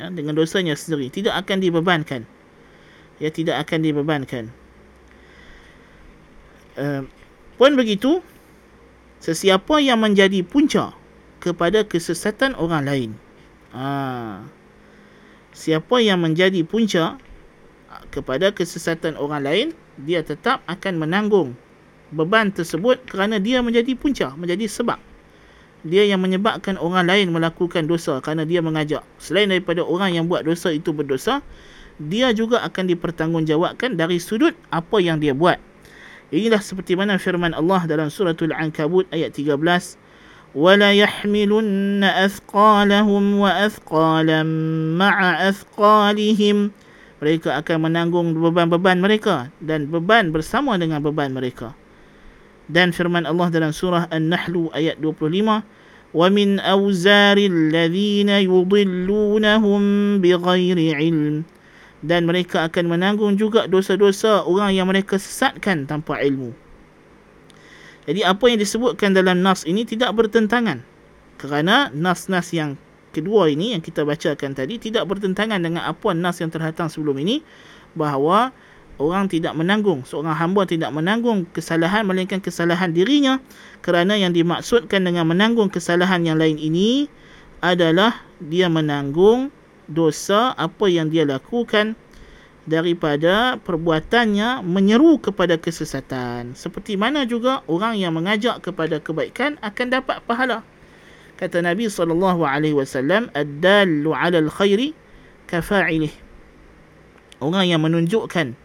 Ya, 0.00 0.10
dengan 0.10 0.34
dosanya 0.34 0.74
sendiri. 0.74 1.12
Tidak 1.12 1.30
akan 1.30 1.62
dibebankan 1.62 2.26
ia 3.22 3.30
tidak 3.30 3.66
akan 3.68 3.78
dibebankan. 3.82 4.44
Uh, 6.74 7.06
pun 7.54 7.78
begitu, 7.78 8.18
sesiapa 9.22 9.78
yang 9.78 10.02
menjadi 10.02 10.42
punca 10.42 10.92
kepada 11.38 11.86
kesesatan 11.86 12.56
orang 12.58 12.82
lain. 12.88 13.10
Ha, 13.74 14.42
siapa 15.52 16.00
yang 16.00 16.24
menjadi 16.24 16.64
punca 16.64 17.20
kepada 18.10 18.50
kesesatan 18.50 19.14
orang 19.14 19.42
lain, 19.44 19.66
dia 20.02 20.24
tetap 20.24 20.64
akan 20.66 20.98
menanggung 20.98 21.54
beban 22.14 22.50
tersebut 22.54 23.02
kerana 23.06 23.42
dia 23.42 23.62
menjadi 23.62 23.92
punca, 23.98 24.32
menjadi 24.34 24.66
sebab. 24.66 24.98
Dia 25.84 26.08
yang 26.08 26.24
menyebabkan 26.24 26.80
orang 26.80 27.04
lain 27.04 27.28
melakukan 27.28 27.84
dosa 27.84 28.16
kerana 28.24 28.48
dia 28.48 28.64
mengajak. 28.64 29.04
Selain 29.20 29.52
daripada 29.52 29.84
orang 29.84 30.16
yang 30.16 30.24
buat 30.24 30.48
dosa 30.48 30.72
itu 30.72 30.96
berdosa, 30.96 31.44
dia 31.99 32.31
juga 32.31 32.63
akan 32.63 32.87
dipertanggungjawabkan 32.95 33.99
dari 33.99 34.23
sudut 34.23 34.55
apa 34.71 35.03
yang 35.03 35.19
dia 35.19 35.35
buat. 35.35 35.59
Inilah 36.29 36.61
seperti 36.61 36.93
mana 36.93 37.17
firman 37.17 37.51
Allah 37.57 37.83
dalam 37.89 38.07
suratul 38.07 38.53
Ankabut 38.53 39.09
ayat 39.11 39.33
13. 39.35 39.99
وَلَا 40.57 40.89
يَحْمِلُنَّ 40.97 42.01
أَثْقَالَهُمْ 42.01 43.23
وَأَثْقَالًا 43.37 44.41
مَعَ 44.97 45.17
أَثْقَالِهِمْ 45.49 46.57
Mereka 47.19 47.49
akan 47.61 47.77
menanggung 47.85 48.33
beban-beban 48.33 48.97
mereka 48.97 49.53
dan 49.61 49.91
beban 49.91 50.33
bersama 50.33 50.79
dengan 50.79 51.03
beban 51.03 51.35
mereka. 51.35 51.75
Dan 52.65 52.95
firman 52.95 53.27
Allah 53.27 53.51
dalam 53.53 53.75
surah 53.75 54.09
An-Nahl 54.09 54.73
ayat 54.73 54.97
25. 55.01 55.61
وَمِنْ 56.09 56.57
أَوْزَارِ 56.57 57.37
الَّذِينَ 57.37 58.29
يُضِلُّونَهُمْ 58.49 59.81
بِغَيْرِ 60.25 60.79
عِلْمٍ 60.97 61.52
dan 62.04 62.28
mereka 62.28 62.68
akan 62.68 62.92
menanggung 62.92 63.40
juga 63.40 63.64
dosa-dosa 63.64 64.44
orang 64.44 64.76
yang 64.76 64.84
mereka 64.84 65.16
sesatkan 65.16 65.88
tanpa 65.88 66.20
ilmu. 66.20 66.52
Jadi 68.04 68.20
apa 68.20 68.44
yang 68.52 68.60
disebutkan 68.60 69.16
dalam 69.16 69.40
nas 69.40 69.64
ini 69.64 69.88
tidak 69.88 70.12
bertentangan. 70.12 70.84
Kerana 71.40 71.88
nas-nas 71.96 72.52
yang 72.52 72.76
kedua 73.16 73.48
ini 73.48 73.72
yang 73.72 73.80
kita 73.80 74.04
bacakan 74.04 74.52
tadi 74.52 74.76
tidak 74.76 75.08
bertentangan 75.08 75.64
dengan 75.64 75.88
apa 75.88 76.12
nas 76.12 76.36
yang 76.44 76.52
terhatang 76.52 76.92
sebelum 76.92 77.16
ini 77.24 77.40
bahawa 77.96 78.52
orang 79.00 79.26
tidak 79.26 79.56
menanggung, 79.56 80.04
seorang 80.04 80.36
hamba 80.36 80.68
tidak 80.68 80.92
menanggung 80.92 81.48
kesalahan 81.50 82.04
melainkan 82.04 82.38
kesalahan 82.38 82.92
dirinya 82.92 83.40
kerana 83.80 84.14
yang 84.14 84.36
dimaksudkan 84.36 85.02
dengan 85.02 85.24
menanggung 85.24 85.72
kesalahan 85.72 86.22
yang 86.22 86.36
lain 86.36 86.60
ini 86.60 87.08
adalah 87.64 88.20
dia 88.44 88.68
menanggung 88.68 89.48
dosa 89.90 90.56
apa 90.56 90.88
yang 90.88 91.12
dia 91.12 91.28
lakukan 91.28 91.96
daripada 92.64 93.60
perbuatannya 93.60 94.64
menyeru 94.64 95.20
kepada 95.20 95.60
kesesatan. 95.60 96.56
Seperti 96.56 96.96
mana 96.96 97.28
juga 97.28 97.60
orang 97.68 98.00
yang 98.00 98.16
mengajak 98.16 98.64
kepada 98.64 99.00
kebaikan 99.00 99.60
akan 99.60 99.86
dapat 99.92 100.24
pahala. 100.24 100.64
Kata 101.36 101.60
Nabi 101.60 101.90
sallallahu 101.90 102.46
alaihi 102.46 102.76
wasallam 102.76 103.28
ad-dallu 103.36 104.14
'ala 104.14 104.38
al-khairi 104.40 104.96
kafa'ilih 105.50 106.14
orang 107.42 107.68
yang 107.68 107.82
menunjukkan 107.82 108.56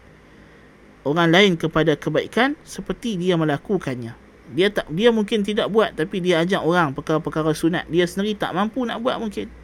orang 1.04 1.28
lain 1.28 1.52
kepada 1.60 1.98
kebaikan 1.98 2.56
seperti 2.64 3.20
dia 3.20 3.36
melakukannya. 3.36 4.16
Dia 4.50 4.66
tak 4.72 4.88
dia 4.90 5.12
mungkin 5.14 5.44
tidak 5.44 5.70
buat 5.70 5.94
tapi 5.94 6.22
dia 6.24 6.42
ajak 6.42 6.62
orang 6.62 6.96
perkara-perkara 6.96 7.52
sunat. 7.52 7.84
Dia 7.92 8.08
sendiri 8.08 8.38
tak 8.38 8.56
mampu 8.56 8.82
nak 8.86 9.02
buat 9.04 9.20
mungkin 9.20 9.59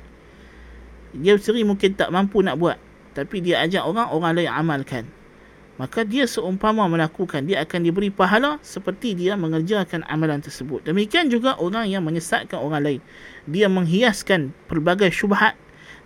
dia 1.18 1.36
sendiri 1.40 1.64
mungkin 1.64 1.96
tak 1.96 2.12
mampu 2.12 2.44
nak 2.44 2.60
buat. 2.60 2.78
Tapi 3.16 3.40
dia 3.40 3.64
ajak 3.64 3.82
orang 3.84 4.12
orang 4.12 4.32
lain 4.36 4.50
amalkan. 4.52 5.04
Maka 5.76 6.08
dia 6.08 6.24
seumpama 6.24 6.88
melakukan 6.88 7.44
dia 7.44 7.60
akan 7.60 7.84
diberi 7.84 8.08
pahala 8.08 8.56
seperti 8.64 9.12
dia 9.12 9.36
mengerjakan 9.36 10.08
amalan 10.08 10.40
tersebut. 10.40 10.80
Demikian 10.88 11.28
juga 11.28 11.56
orang 11.60 11.84
yang 11.88 12.00
menyesatkan 12.00 12.56
orang 12.56 12.80
lain. 12.80 13.00
Dia 13.44 13.68
menghiaskan 13.68 14.56
pelbagai 14.72 15.12
syubhat. 15.12 15.52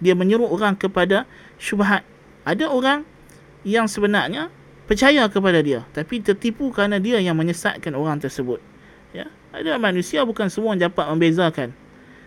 Dia 0.03 0.19
menyuruh 0.19 0.51
orang 0.51 0.75
kepada 0.75 1.23
syubhat. 1.55 2.03
Ada 2.43 2.67
orang 2.67 3.07
yang 3.63 3.87
sebenarnya 3.87 4.51
percaya 4.91 5.23
kepada 5.31 5.63
dia 5.63 5.87
tapi 5.95 6.19
tertipu 6.19 6.75
kerana 6.75 6.99
dia 6.99 7.23
yang 7.23 7.39
menyesatkan 7.39 7.95
orang 7.95 8.19
tersebut. 8.19 8.59
Ya 9.15 9.31
ada 9.55 9.79
manusia 9.79 10.27
bukan 10.27 10.51
semua 10.51 10.75
dapat 10.75 11.07
membezakan. 11.15 11.71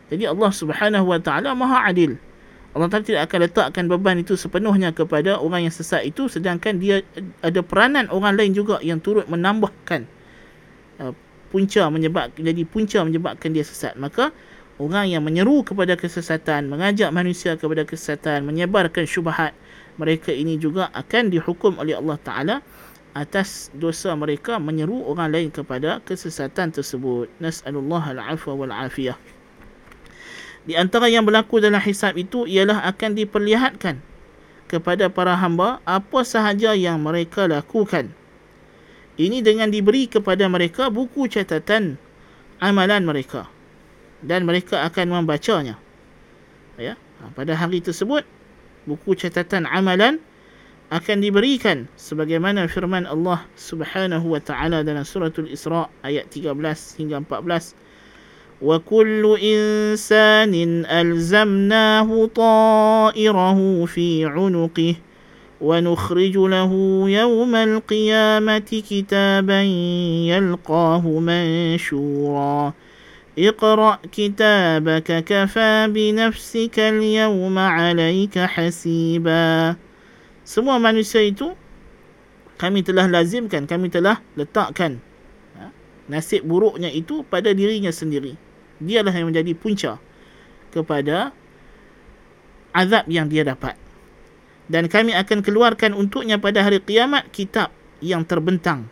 Jadi 0.07 0.23
Allah 0.23 0.51
Subhanahu 0.51 1.11
wa 1.11 1.19
taala 1.19 1.51
Maha 1.51 1.91
Adil 1.91 2.15
Allah 2.73 2.89
Ta'ala 2.89 3.05
tidak 3.05 3.21
akan 3.29 3.39
letakkan 3.45 3.85
beban 3.85 4.17
itu 4.17 4.33
sepenuhnya 4.33 4.89
kepada 4.89 5.37
orang 5.37 5.69
yang 5.69 5.73
sesat 5.73 6.09
itu 6.09 6.25
sedangkan 6.25 6.81
dia 6.81 7.05
ada 7.45 7.61
peranan 7.61 8.09
orang 8.09 8.33
lain 8.33 8.57
juga 8.57 8.81
yang 8.81 8.97
turut 8.97 9.29
menambahkan 9.29 10.09
uh, 10.97 11.13
punca 11.53 11.85
menyebab 11.93 12.33
jadi 12.33 12.65
punca 12.65 13.05
menyebabkan 13.05 13.53
dia 13.53 13.61
sesat. 13.61 13.93
Maka 13.93 14.33
orang 14.81 15.05
yang 15.05 15.21
menyeru 15.21 15.61
kepada 15.61 15.93
kesesatan 15.93 16.65
mengajak 16.65 17.13
manusia 17.13 17.53
kepada 17.53 17.85
kesesatan 17.85 18.49
menyebarkan 18.49 19.05
syubhat 19.05 19.53
mereka 20.01 20.33
ini 20.33 20.57
juga 20.57 20.89
akan 20.97 21.29
dihukum 21.29 21.77
oleh 21.77 21.93
Allah 21.93 22.17
Ta'ala 22.25 22.55
atas 23.13 23.69
dosa 23.77 24.17
mereka 24.17 24.57
menyeru 24.57 25.05
orang 25.05 25.29
lain 25.29 25.49
kepada 25.53 26.01
kesesatan 26.01 26.73
tersebut. 26.73 27.29
Nas'alullah 27.37 28.17
al-afwa 28.17 28.65
wal-afiyah 28.65 29.32
di 30.63 30.79
antara 30.79 31.11
yang 31.11 31.27
berlaku 31.27 31.59
dalam 31.59 31.79
hisab 31.83 32.15
itu 32.15 32.47
ialah 32.47 32.87
akan 32.87 33.19
diperlihatkan 33.19 33.99
kepada 34.71 35.11
para 35.11 35.35
hamba 35.35 35.83
apa 35.83 36.23
sahaja 36.23 36.71
yang 36.73 37.03
mereka 37.03 37.45
lakukan. 37.45 38.15
Ini 39.19 39.45
dengan 39.45 39.69
diberi 39.69 40.09
kepada 40.09 40.49
mereka 40.49 40.89
buku 40.89 41.29
catatan 41.29 42.01
amalan 42.57 43.05
mereka 43.05 43.45
dan 44.23 44.47
mereka 44.47 44.87
akan 44.87 45.21
membacanya. 45.21 45.77
Ya, 46.79 46.97
ha, 47.21 47.29
pada 47.37 47.53
hari 47.53 47.83
tersebut 47.83 48.25
buku 48.89 49.13
catatan 49.13 49.69
amalan 49.69 50.17
akan 50.89 51.21
diberikan 51.21 51.85
sebagaimana 51.99 52.65
firman 52.65 53.05
Allah 53.05 53.45
Subhanahu 53.53 54.33
wa 54.33 54.41
taala 54.41 54.81
dalam 54.81 55.05
suratul 55.05 55.49
Isra 55.51 55.85
ayat 56.01 56.33
13 56.33 56.53
hingga 56.97 57.21
14 57.21 57.82
وكل 58.63 59.23
إنسان 59.43 60.53
ألزمناه 60.87 62.09
طائره 62.35 63.59
في 63.85 64.25
عنقه 64.25 64.95
ونخرج 65.61 66.35
له 66.37 66.71
يوم 67.09 67.55
القيامة 67.55 68.69
كتابا 68.89 69.61
يلقاه 70.31 71.03
منشورا. 71.07 72.73
اقرأ 73.39 73.99
كتابك 74.11 75.09
كفى 75.25 75.87
بنفسك 75.89 76.77
اليوم 76.79 77.57
عليك 77.59 78.35
حسيبا. 78.39 79.75
Semua 80.43 80.75
manusia 80.79 81.23
itu 81.23 81.55
kami 82.59 82.83
telah 82.83 83.07
lazimkan, 83.11 83.63
kami 83.67 83.87
telah 83.91 84.19
letakkan 84.39 84.99
nasib 86.03 86.43
buruknya 86.43 86.91
itu 86.91 87.23
pada 87.27 87.55
dirinya 87.55 87.91
sendiri. 87.91 88.35
Dialah 88.83 89.15
yang 89.15 89.31
menjadi 89.31 89.51
punca 89.55 89.97
kepada 90.75 91.31
azab 92.75 93.07
yang 93.07 93.31
dia 93.31 93.47
dapat. 93.47 93.79
Dan 94.67 94.87
kami 94.87 95.11
akan 95.15 95.43
keluarkan 95.43 95.91
untuknya 95.95 96.39
pada 96.39 96.63
hari 96.63 96.79
kiamat 96.79 97.27
kitab 97.31 97.71
yang 97.99 98.23
terbentang. 98.23 98.87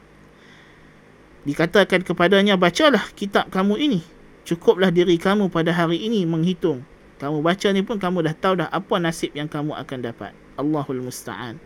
Dikatakan 1.42 2.06
kepadanya, 2.06 2.54
bacalah 2.60 3.02
kitab 3.18 3.50
kamu 3.50 3.80
ini. 3.82 4.02
Cukuplah 4.46 4.94
diri 4.94 5.18
kamu 5.18 5.50
pada 5.50 5.74
hari 5.74 6.02
ini 6.06 6.28
menghitung. 6.28 6.86
Kamu 7.18 7.46
baca 7.46 7.68
ni 7.70 7.86
pun 7.86 8.02
kamu 8.02 8.26
dah 8.26 8.36
tahu 8.36 8.54
dah 8.62 8.70
apa 8.70 8.96
nasib 8.98 9.34
yang 9.38 9.46
kamu 9.46 9.78
akan 9.78 10.00
dapat. 10.02 10.34
Allahul 10.58 11.02
Musta'an. 11.06 11.58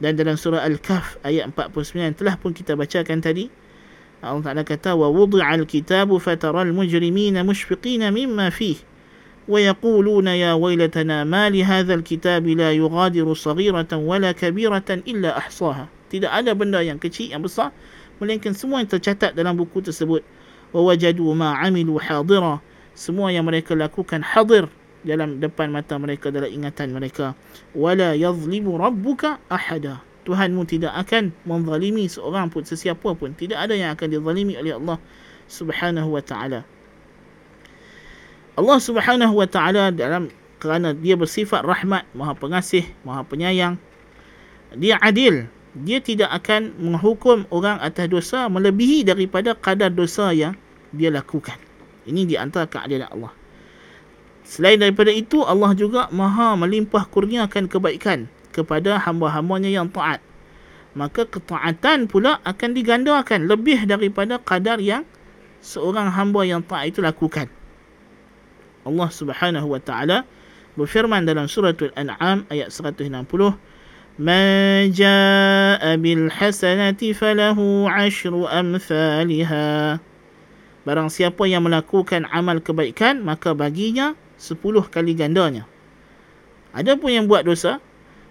Dan 0.00 0.18
dalam 0.18 0.34
surah 0.34 0.64
Al-Kahf 0.64 1.20
ayat 1.22 1.52
49 1.52 2.18
telah 2.18 2.34
pun 2.36 2.50
kita 2.56 2.74
bacakan 2.74 3.20
tadi. 3.20 3.48
Allah 4.24 4.42
Ta'ala 4.42 4.64
kata 4.64 4.96
وَوُضِعَ 4.96 5.54
الْكِتَابُ 5.54 6.08
فَتَرَى 6.16 6.62
الْمُجْرِمِينَ 6.62 7.46
مُشْفِقِينَ 7.46 8.02
مِمَّا 8.12 8.50
فِيهِ 8.50 8.76
وَيَقُولُونَ 9.48 10.26
يَا 10.26 10.52
وَيْلَتَنَا 10.56 11.24
مَا 11.24 11.50
لِهَذَا 11.50 11.94
الْكِتَابِ 11.94 12.44
لَا 12.48 12.72
يُغَادِرُ 12.72 13.28
صَغِيرَةً 13.34 13.92
وَلَا 13.92 14.32
كَبِيرَةً 14.32 14.90
إِلَّا 15.04 15.30
أَحْصَاهَا 15.36 15.86
Tidak 16.08 16.30
ada 16.32 16.56
benda 16.56 16.80
yang 16.80 16.96
kecil, 16.96 17.28
yang 17.36 17.44
besar 17.44 17.74
Melainkan 18.22 18.54
semua 18.56 18.80
yang 18.80 18.88
tercatat 18.88 19.34
dalam 19.34 19.58
buku 19.58 19.82
tersebut. 19.82 20.22
وَوَجَدُوا 20.72 21.32
مَا 21.34 21.60
عَمِلُوا 21.60 21.98
حَاضِرًا 22.00 22.54
Semua 22.94 23.34
yang 23.34 23.44
mereka 23.44 23.74
lakukan 23.74 24.22
hadir 24.22 24.70
dalam 25.04 25.42
depan 25.42 25.68
mata 25.68 26.00
mereka, 26.00 26.32
dalam 26.32 26.48
ingatan 26.48 26.94
mereka. 26.96 27.36
وَلَا 27.76 28.16
يَظْلِمُ 28.16 28.64
رَبُّكَ 28.70 29.22
أَحَدًا 29.52 30.13
Tuhanmu 30.24 30.64
tidak 30.64 30.96
akan 30.96 31.30
menzalimi 31.44 32.08
seorang 32.08 32.48
pun 32.48 32.64
sesiapa 32.64 33.12
pun. 33.14 33.36
Tidak 33.36 33.54
ada 33.54 33.76
yang 33.76 33.92
akan 33.92 34.08
dizalimi 34.08 34.56
oleh 34.56 34.74
Allah 34.74 34.98
Subhanahu 35.46 36.16
wa 36.16 36.22
taala. 36.24 36.64
Allah 38.56 38.78
Subhanahu 38.80 39.34
wa 39.36 39.46
taala 39.46 39.92
dalam 39.92 40.32
kerana 40.56 40.96
dia 40.96 41.12
bersifat 41.14 41.60
rahmat 41.60 42.08
maha 42.16 42.32
pengasih 42.32 42.88
maha 43.04 43.20
penyayang 43.28 43.76
dia 44.80 44.96
adil. 45.04 45.46
Dia 45.74 45.98
tidak 45.98 46.30
akan 46.30 46.70
menghukum 46.78 47.50
orang 47.50 47.82
atas 47.82 48.06
dosa 48.06 48.46
melebihi 48.46 49.02
daripada 49.02 49.58
kadar 49.58 49.90
dosa 49.90 50.30
yang 50.30 50.54
dia 50.94 51.10
lakukan. 51.10 51.58
Ini 52.06 52.30
di 52.30 52.38
antara 52.38 52.70
keadilan 52.70 53.10
Allah. 53.10 53.34
Selain 54.46 54.78
daripada 54.78 55.10
itu 55.10 55.42
Allah 55.42 55.74
juga 55.74 56.06
maha 56.14 56.54
melimpah 56.54 57.10
kurniakan 57.10 57.66
kebaikan 57.66 58.30
kepada 58.54 59.02
hamba-hambanya 59.02 59.68
yang 59.68 59.90
taat 59.90 60.22
maka 60.94 61.26
ketaatan 61.26 62.06
pula 62.06 62.38
akan 62.46 62.70
digandakan 62.72 63.50
lebih 63.50 63.82
daripada 63.84 64.38
kadar 64.38 64.78
yang 64.78 65.02
seorang 65.58 66.08
hamba 66.14 66.46
yang 66.46 66.62
taat 66.62 66.94
itu 66.94 67.02
lakukan. 67.02 67.50
Allah 68.86 69.10
Subhanahu 69.10 69.74
wa 69.74 69.80
taala 69.82 70.22
berfirman 70.78 71.26
dalam 71.26 71.50
surah 71.50 71.74
Al-An'am 71.74 72.46
ayat 72.46 72.70
160, 72.70 73.58
"Man 74.22 74.94
jaa'a 74.94 75.98
bil 75.98 76.30
hasanati 76.30 77.10
falahu 77.10 77.90
'ashru 77.90 78.46
amsalha." 78.46 79.98
Barang 80.84 81.08
siapa 81.08 81.48
yang 81.48 81.64
melakukan 81.64 82.28
amal 82.28 82.60
kebaikan, 82.60 83.24
maka 83.24 83.56
baginya 83.56 84.14
10 84.36 84.86
kali 84.92 85.16
gandanya. 85.16 85.64
Adapun 86.76 87.08
yang 87.08 87.24
buat 87.24 87.48
dosa, 87.48 87.80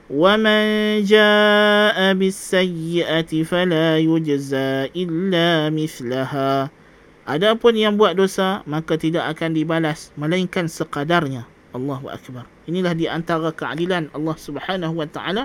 ومن 0.09 0.63
جاء 1.05 1.99
بالسيئة 2.17 3.31
فلا 3.45 3.89
يجزى 4.01 4.71
إلا 4.97 5.49
مثلها 5.69 6.73
Adapun 7.29 7.77
yang 7.77 8.01
buat 8.01 8.17
dosa 8.17 8.65
maka 8.65 8.97
tidak 8.97 9.29
akan 9.37 9.53
dibalas 9.53 10.17
melainkan 10.17 10.65
sekadarnya. 10.65 11.45
Allahu 11.77 12.09
akbar. 12.09 12.49
Inilah 12.65 12.97
di 12.97 13.05
antara 13.05 13.53
keadilan 13.53 14.09
Allah 14.17 14.33
Subhanahu 14.41 14.97
wa 14.97 15.05
taala 15.05 15.45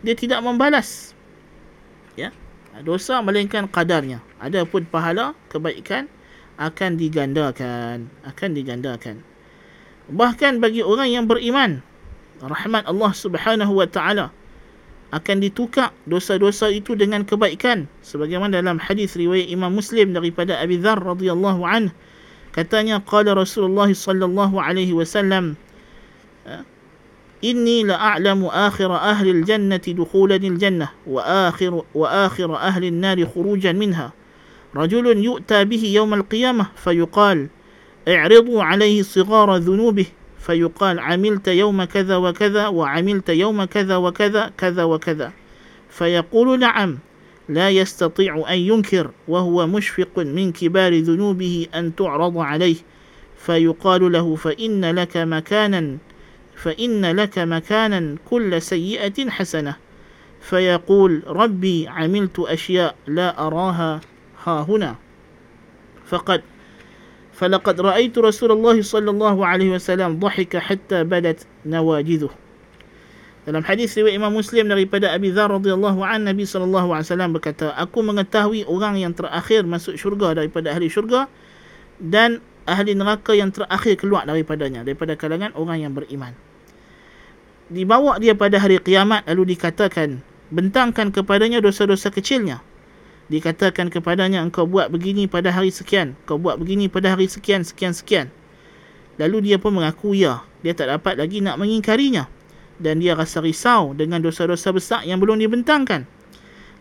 dia 0.00 0.16
tidak 0.16 0.40
membalas 0.40 1.12
ya 2.16 2.32
dosa 2.80 3.20
melainkan 3.20 3.68
kadarnya. 3.68 4.24
Adapun 4.40 4.88
pahala 4.88 5.36
kebaikan 5.52 6.08
akan 6.56 6.96
digandakan, 6.96 8.08
akan 8.24 8.48
digandakan. 8.56 9.20
Bahkan 10.08 10.64
bagi 10.64 10.80
orang 10.80 11.12
yang 11.12 11.24
beriman 11.28 11.84
rahmat 12.49 12.83
Allah 12.87 13.11
Subhanahu 13.15 13.79
wa 13.79 13.87
taala 13.87 14.31
akan 15.13 15.45
ditukar 15.45 15.93
dosa-dosa 16.09 16.73
itu 16.73 16.97
dengan 16.97 17.21
kebaikan. 17.21 17.85
Sebagaimana 18.01 18.59
dalam 18.59 18.81
hadis 18.81 19.13
riwayat 19.13 19.45
Imam 19.45 19.69
Muslim 19.69 20.11
daripada 20.11 20.57
Abi 20.57 20.81
Dzar 20.81 20.97
radhiyallahu 20.97 21.61
an 21.63 21.93
katanya 22.51 22.97
qala 23.05 23.37
Rasulullah 23.37 23.89
sallallahu 23.89 24.57
alaihi 24.57 24.93
wasallam 24.93 25.53
eh, 26.49 26.65
inni 27.45 27.85
la 27.85 28.17
a'lamu 28.17 28.49
akhir 28.49 28.89
ahli 28.89 29.41
al-jannati 29.41 29.93
dukhulan 29.93 30.41
al-jannah 30.41 30.89
wa 31.05 31.21
akhir 31.49 31.73
wa 31.73 32.07
akhir 32.25 32.49
ahli 32.49 32.89
an-nar 32.89 33.21
khurujan 33.29 33.77
minha. 33.77 34.13
رجل 34.73 35.05
يؤتى 35.05 35.65
به 35.65 35.83
يوم 35.85 36.13
القيامة 36.13 36.65
فيقال 36.75 37.47
اعرضوا 38.07 38.63
عليه 38.63 39.01
صغار 39.01 39.57
ذنوبه 39.57 40.05
فيقال 40.43 40.99
عملت 40.99 41.47
يوم 41.47 41.83
كذا 41.83 42.17
وكذا 42.17 42.67
وعملت 42.67 43.29
يوم 43.29 43.63
كذا 43.63 43.95
وكذا 43.95 44.51
كذا 44.57 44.83
وكذا. 44.83 45.31
فيقول 45.89 46.59
نعم 46.59 46.97
لا 47.49 47.69
يستطيع 47.69 48.43
أن 48.49 48.57
ينكر 48.57 49.11
وهو 49.27 49.67
مشفق 49.67 50.19
من 50.19 50.51
كبار 50.51 50.99
ذنوبه 50.99 51.67
أن 51.75 51.95
تعرض 51.95 52.37
عليه. 52.37 52.75
فيقال 53.37 54.11
له 54.11 54.35
فإن 54.35 54.85
لك 54.95 55.17
مكانا 55.17 55.97
فإن 56.55 57.05
لك 57.05 57.39
مكانا 57.39 58.15
كل 58.25 58.61
سيئة 58.61 59.29
حسنة. 59.29 59.75
فيقول 60.41 61.23
ربي 61.27 61.87
عملت 61.87 62.39
أشياء 62.39 62.95
لا 63.07 63.47
أراها 63.47 64.01
ها 64.45 64.61
هنا. 64.69 64.95
فقد 66.05 66.41
فلقد 67.38 67.80
رأيت 67.80 68.18
رسول 68.18 68.50
الله 68.52 68.82
صلى 68.82 69.10
الله 69.14 69.36
عليه 69.46 69.68
وسلم 69.78 70.18
ضحك 70.18 70.58
حتى 70.58 71.06
بدت 71.06 71.46
نواجذه 71.70 72.30
Dalam 73.48 73.64
hadis 73.64 73.96
riwayat 73.96 74.20
Imam 74.20 74.28
Muslim 74.28 74.68
daripada 74.68 75.08
Abi 75.08 75.32
Dzar 75.32 75.48
radhiyallahu 75.48 76.04
an 76.04 76.28
Nabi 76.28 76.44
sallallahu 76.44 76.92
alaihi 76.92 77.08
wasallam 77.08 77.32
berkata, 77.32 77.72
"Aku 77.80 78.04
mengetahui 78.04 78.68
orang 78.68 79.00
yang 79.00 79.16
terakhir 79.16 79.64
masuk 79.64 79.96
syurga 79.96 80.36
daripada 80.36 80.68
ahli 80.68 80.92
syurga 80.92 81.32
dan 81.96 82.44
ahli 82.68 82.92
neraka 82.92 83.32
yang 83.32 83.48
terakhir 83.48 83.96
keluar 83.96 84.28
daripadanya 84.28 84.84
daripada 84.84 85.16
kalangan 85.16 85.56
orang 85.56 85.80
yang 85.80 85.96
beriman." 85.96 86.36
Dibawa 87.72 88.20
dia 88.20 88.36
pada 88.36 88.60
hari 88.60 88.84
kiamat 88.84 89.24
lalu 89.24 89.56
dikatakan, 89.56 90.20
"Bentangkan 90.52 91.08
kepadanya 91.08 91.64
dosa-dosa 91.64 92.12
kecilnya." 92.12 92.60
dikatakan 93.33 93.89
kepadanya 93.89 94.45
engkau 94.45 94.69
buat 94.69 94.93
begini 94.93 95.25
pada 95.25 95.49
hari 95.49 95.73
sekian, 95.73 96.13
kau 96.29 96.37
buat 96.37 96.61
begini 96.61 96.85
pada 96.85 97.17
hari 97.17 97.25
sekian, 97.25 97.65
sekian, 97.65 97.97
sekian. 97.97 98.29
Lalu 99.17 99.49
dia 99.49 99.57
pun 99.57 99.73
mengaku 99.73 100.13
ya, 100.13 100.45
dia 100.61 100.77
tak 100.77 100.93
dapat 100.93 101.17
lagi 101.17 101.41
nak 101.41 101.57
mengingkarinya. 101.57 102.29
Dan 102.77 103.01
dia 103.01 103.13
rasa 103.17 103.41
risau 103.41 103.93
dengan 103.93 104.21
dosa-dosa 104.21 104.73
besar 104.73 105.01
yang 105.05 105.21
belum 105.21 105.41
dibentangkan. 105.41 106.05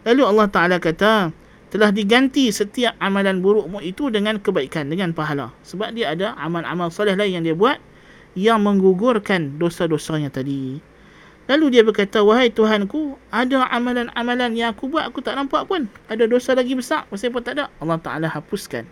Lalu 0.05 0.23
Allah 0.25 0.49
Ta'ala 0.49 0.77
kata, 0.81 1.33
telah 1.73 1.89
diganti 1.89 2.53
setiap 2.53 2.97
amalan 3.01 3.41
burukmu 3.41 3.81
itu 3.81 4.13
dengan 4.13 4.37
kebaikan, 4.37 4.93
dengan 4.93 5.17
pahala. 5.17 5.57
Sebab 5.65 5.97
dia 5.97 6.13
ada 6.13 6.37
amal-amal 6.37 6.93
soleh 6.93 7.17
lain 7.17 7.41
yang 7.41 7.45
dia 7.45 7.57
buat 7.57 7.81
yang 8.37 8.65
menggugurkan 8.65 9.61
dosa-dosanya 9.61 10.33
tadi. 10.33 10.81
Lalu 11.51 11.75
dia 11.75 11.83
berkata, 11.83 12.23
wahai 12.23 12.55
Tuhanku, 12.55 13.19
ada 13.35 13.67
amalan-amalan 13.75 14.55
yang 14.55 14.71
aku 14.71 14.87
buat, 14.87 15.11
aku 15.11 15.19
tak 15.27 15.35
nampak 15.35 15.67
pun. 15.67 15.91
Ada 16.07 16.31
dosa 16.31 16.55
lagi 16.55 16.79
besar, 16.79 17.03
pasal 17.11 17.35
pun 17.35 17.43
tak 17.43 17.59
ada. 17.59 17.67
Allah 17.83 17.99
Ta'ala 17.99 18.31
hapuskan. 18.31 18.87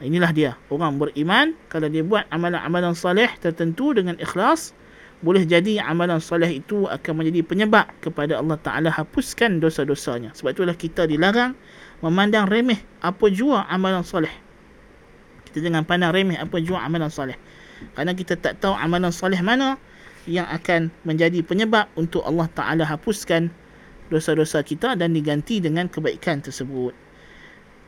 Inilah 0.00 0.32
dia. 0.32 0.50
Orang 0.72 0.96
beriman, 0.96 1.52
kalau 1.68 1.92
dia 1.92 2.00
buat 2.00 2.24
amalan-amalan 2.32 2.96
salih 2.96 3.28
tertentu 3.38 3.92
dengan 3.92 4.16
ikhlas, 4.16 4.72
boleh 5.22 5.46
jadi 5.46 5.78
amalan 5.84 6.18
salih 6.18 6.58
itu 6.58 6.90
akan 6.90 7.22
menjadi 7.22 7.46
penyebab 7.46 7.86
kepada 8.02 8.42
Allah 8.42 8.58
Ta'ala 8.58 8.90
hapuskan 8.90 9.62
dosa-dosanya. 9.62 10.34
Sebab 10.34 10.56
itulah 10.56 10.74
kita 10.74 11.06
dilarang 11.06 11.54
memandang 12.02 12.50
remeh 12.50 12.82
apa 12.98 13.30
jua 13.30 13.62
amalan 13.70 14.02
salih. 14.02 14.32
Kita 15.46 15.62
jangan 15.62 15.86
pandang 15.86 16.10
remeh 16.10 16.40
apa 16.40 16.58
jua 16.58 16.82
amalan 16.82 17.12
salih. 17.12 17.38
Kerana 17.94 18.16
kita 18.18 18.34
tak 18.34 18.58
tahu 18.58 18.74
amalan 18.74 19.14
salih 19.14 19.38
mana, 19.38 19.78
yang 20.26 20.46
akan 20.46 20.94
menjadi 21.02 21.42
penyebab 21.42 21.90
untuk 21.98 22.22
Allah 22.22 22.46
Ta'ala 22.52 22.84
hapuskan 22.86 23.50
dosa-dosa 24.12 24.62
kita 24.62 24.94
dan 24.94 25.16
diganti 25.16 25.58
dengan 25.58 25.88
kebaikan 25.88 26.44
tersebut. 26.44 26.94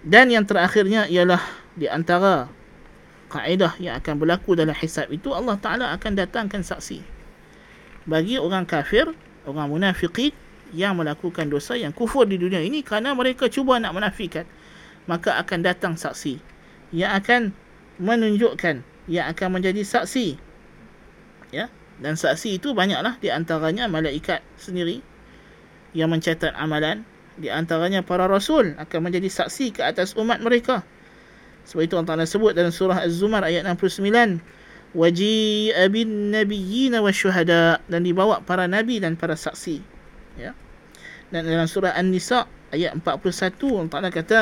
Dan 0.05 0.29
yang 0.33 0.45
terakhirnya 0.45 1.09
ialah 1.09 1.41
di 1.79 1.89
antara 1.89 2.51
kaedah 3.33 3.79
yang 3.81 3.97
akan 3.99 4.15
berlaku 4.21 4.55
dalam 4.55 4.77
hisab 4.77 5.11
itu 5.11 5.33
Allah 5.33 5.57
Ta'ala 5.59 5.87
akan 5.97 6.13
datangkan 6.19 6.63
saksi. 6.63 7.01
Bagi 8.05 8.37
orang 8.37 8.69
kafir, 8.69 9.09
orang 9.49 9.73
munafiqin 9.73 10.35
yang 10.75 10.99
melakukan 10.99 11.49
dosa 11.49 11.79
yang 11.79 11.95
kufur 11.95 12.27
di 12.27 12.37
dunia 12.37 12.61
ini 12.61 12.83
kerana 12.83 13.15
mereka 13.15 13.47
cuba 13.49 13.79
nak 13.79 13.95
menafikan. 13.95 14.45
Maka 15.05 15.37
akan 15.41 15.61
datang 15.61 15.95
saksi 16.01 16.41
yang 16.93 17.13
akan 17.13 17.53
menunjukkan, 18.01 18.81
yang 19.09 19.27
akan 19.29 19.49
menjadi 19.61 19.85
saksi. 19.85 20.41
Ya, 21.53 21.69
dan 22.03 22.19
saksi 22.19 22.59
itu 22.59 22.75
banyaklah 22.75 23.19
di 23.23 23.31
antaranya 23.31 23.87
malaikat 23.87 24.43
sendiri 24.59 24.99
yang 25.95 26.11
mencatat 26.11 26.55
amalan. 26.59 27.07
Di 27.35 27.51
antaranya 27.51 28.07
para 28.07 28.31
rasul 28.31 28.79
akan 28.79 29.11
menjadi 29.11 29.27
saksi 29.27 29.75
ke 29.75 29.83
atas 29.83 30.15
umat 30.15 30.39
mereka. 30.39 30.87
Sebab 31.67 31.83
itu 31.83 31.95
Allah 31.99 32.09
Ta'ala 32.15 32.27
sebut 32.31 32.55
dalam 32.55 32.71
surah 32.71 33.03
Az-Zumar 33.03 33.43
ayat 33.43 33.67
69 33.67 34.39
waji'a 34.95 35.83
bin 35.91 36.31
nabiyyin 36.31 36.95
wasyuhada 37.03 37.83
dan 37.91 38.01
dibawa 38.07 38.39
para 38.47 38.71
nabi 38.71 39.03
dan 39.03 39.19
para 39.19 39.35
saksi. 39.35 39.83
Ya. 40.39 40.55
Dan 41.35 41.51
dalam 41.51 41.67
surah 41.67 41.99
An-Nisa 41.99 42.47
ayat 42.71 42.95
41 43.03 43.59
Allah 43.59 43.91
Ta'ala 43.91 44.11
kata 44.15 44.41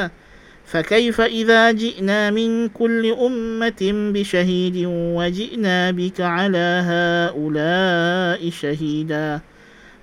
فكيف 0.72 1.16
إذا 1.22 1.72
جئنا 1.72 2.36
من 2.36 2.68
كل 2.76 3.16
أمة 3.16 3.82
بشهيد 4.12 4.78
وجئنا 4.88 5.78
بك 5.96 6.18
على 6.20 6.68
هؤلاء 6.84 8.42
شهيدا 8.44 9.28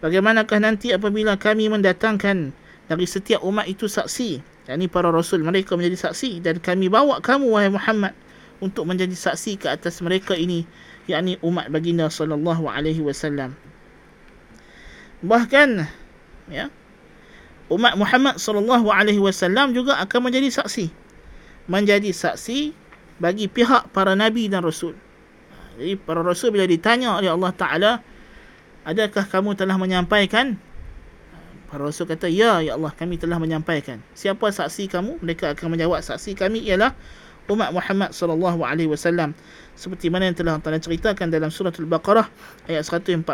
Bagaimanakah 0.04 0.60
nanti 0.60 0.92
apabila 0.92 1.32
kami 1.40 1.72
mendatangkan 1.72 2.52
dari 2.92 3.08
setiap 3.08 3.40
umat 3.40 3.64
itu 3.64 3.88
saksi 3.88 4.44
yakni 4.68 4.84
para 4.84 5.08
rasul 5.08 5.40
mereka 5.40 5.80
menjadi 5.80 6.08
saksi 6.08 6.44
dan 6.44 6.60
kami 6.60 6.92
bawa 6.92 7.24
kamu 7.24 7.48
wahai 7.48 7.72
Muhammad 7.72 8.12
untuk 8.60 8.84
menjadi 8.84 9.16
saksi 9.16 9.56
ke 9.56 9.68
atas 9.68 10.04
mereka 10.04 10.36
ini 10.36 10.68
yakni 11.08 11.40
umat 11.40 11.72
baginda 11.72 12.12
sallallahu 12.12 12.68
alaihi 12.68 13.00
wasallam 13.00 13.56
bahkan 15.24 15.88
ya 16.52 16.68
umat 17.69 17.93
Muhammad 17.95 18.41
sallallahu 18.41 18.89
alaihi 18.89 19.21
wasallam 19.21 19.71
juga 19.71 19.97
akan 20.01 20.29
menjadi 20.29 20.49
saksi. 20.49 20.89
Menjadi 21.69 22.09
saksi 22.09 22.73
bagi 23.21 23.45
pihak 23.45 23.93
para 23.93 24.17
nabi 24.17 24.49
dan 24.49 24.65
rasul. 24.65 24.97
Jadi 25.77 25.95
para 25.95 26.25
rasul 26.25 26.51
bila 26.51 26.65
ditanya 26.65 27.15
oleh 27.15 27.29
Allah 27.29 27.51
Taala, 27.55 27.91
adakah 28.83 29.23
kamu 29.29 29.55
telah 29.55 29.77
menyampaikan? 29.77 30.57
Para 31.69 31.85
rasul 31.85 32.09
kata, 32.09 32.25
ya 32.25 32.65
ya 32.65 32.73
Allah 32.73 32.89
kami 32.89 33.21
telah 33.21 33.37
menyampaikan. 33.37 34.01
Siapa 34.17 34.49
saksi 34.49 34.89
kamu? 34.89 35.21
Mereka 35.21 35.53
akan 35.53 35.77
menjawab 35.77 36.01
saksi 36.01 36.33
kami 36.33 36.65
ialah 36.65 36.97
umat 37.49 37.73
Muhammad 37.73 38.13
sallallahu 38.13 38.61
alaihi 38.63 38.87
wasallam. 38.87 39.33
Seperti 39.73 40.07
mana 40.13 40.29
yang 40.29 40.37
telah 40.37 40.61
Allah 40.61 40.79
ceritakan 40.79 41.33
dalam 41.33 41.49
surah 41.49 41.73
Al-Baqarah 41.73 42.27
ayat 42.67 42.83
143 42.85 43.25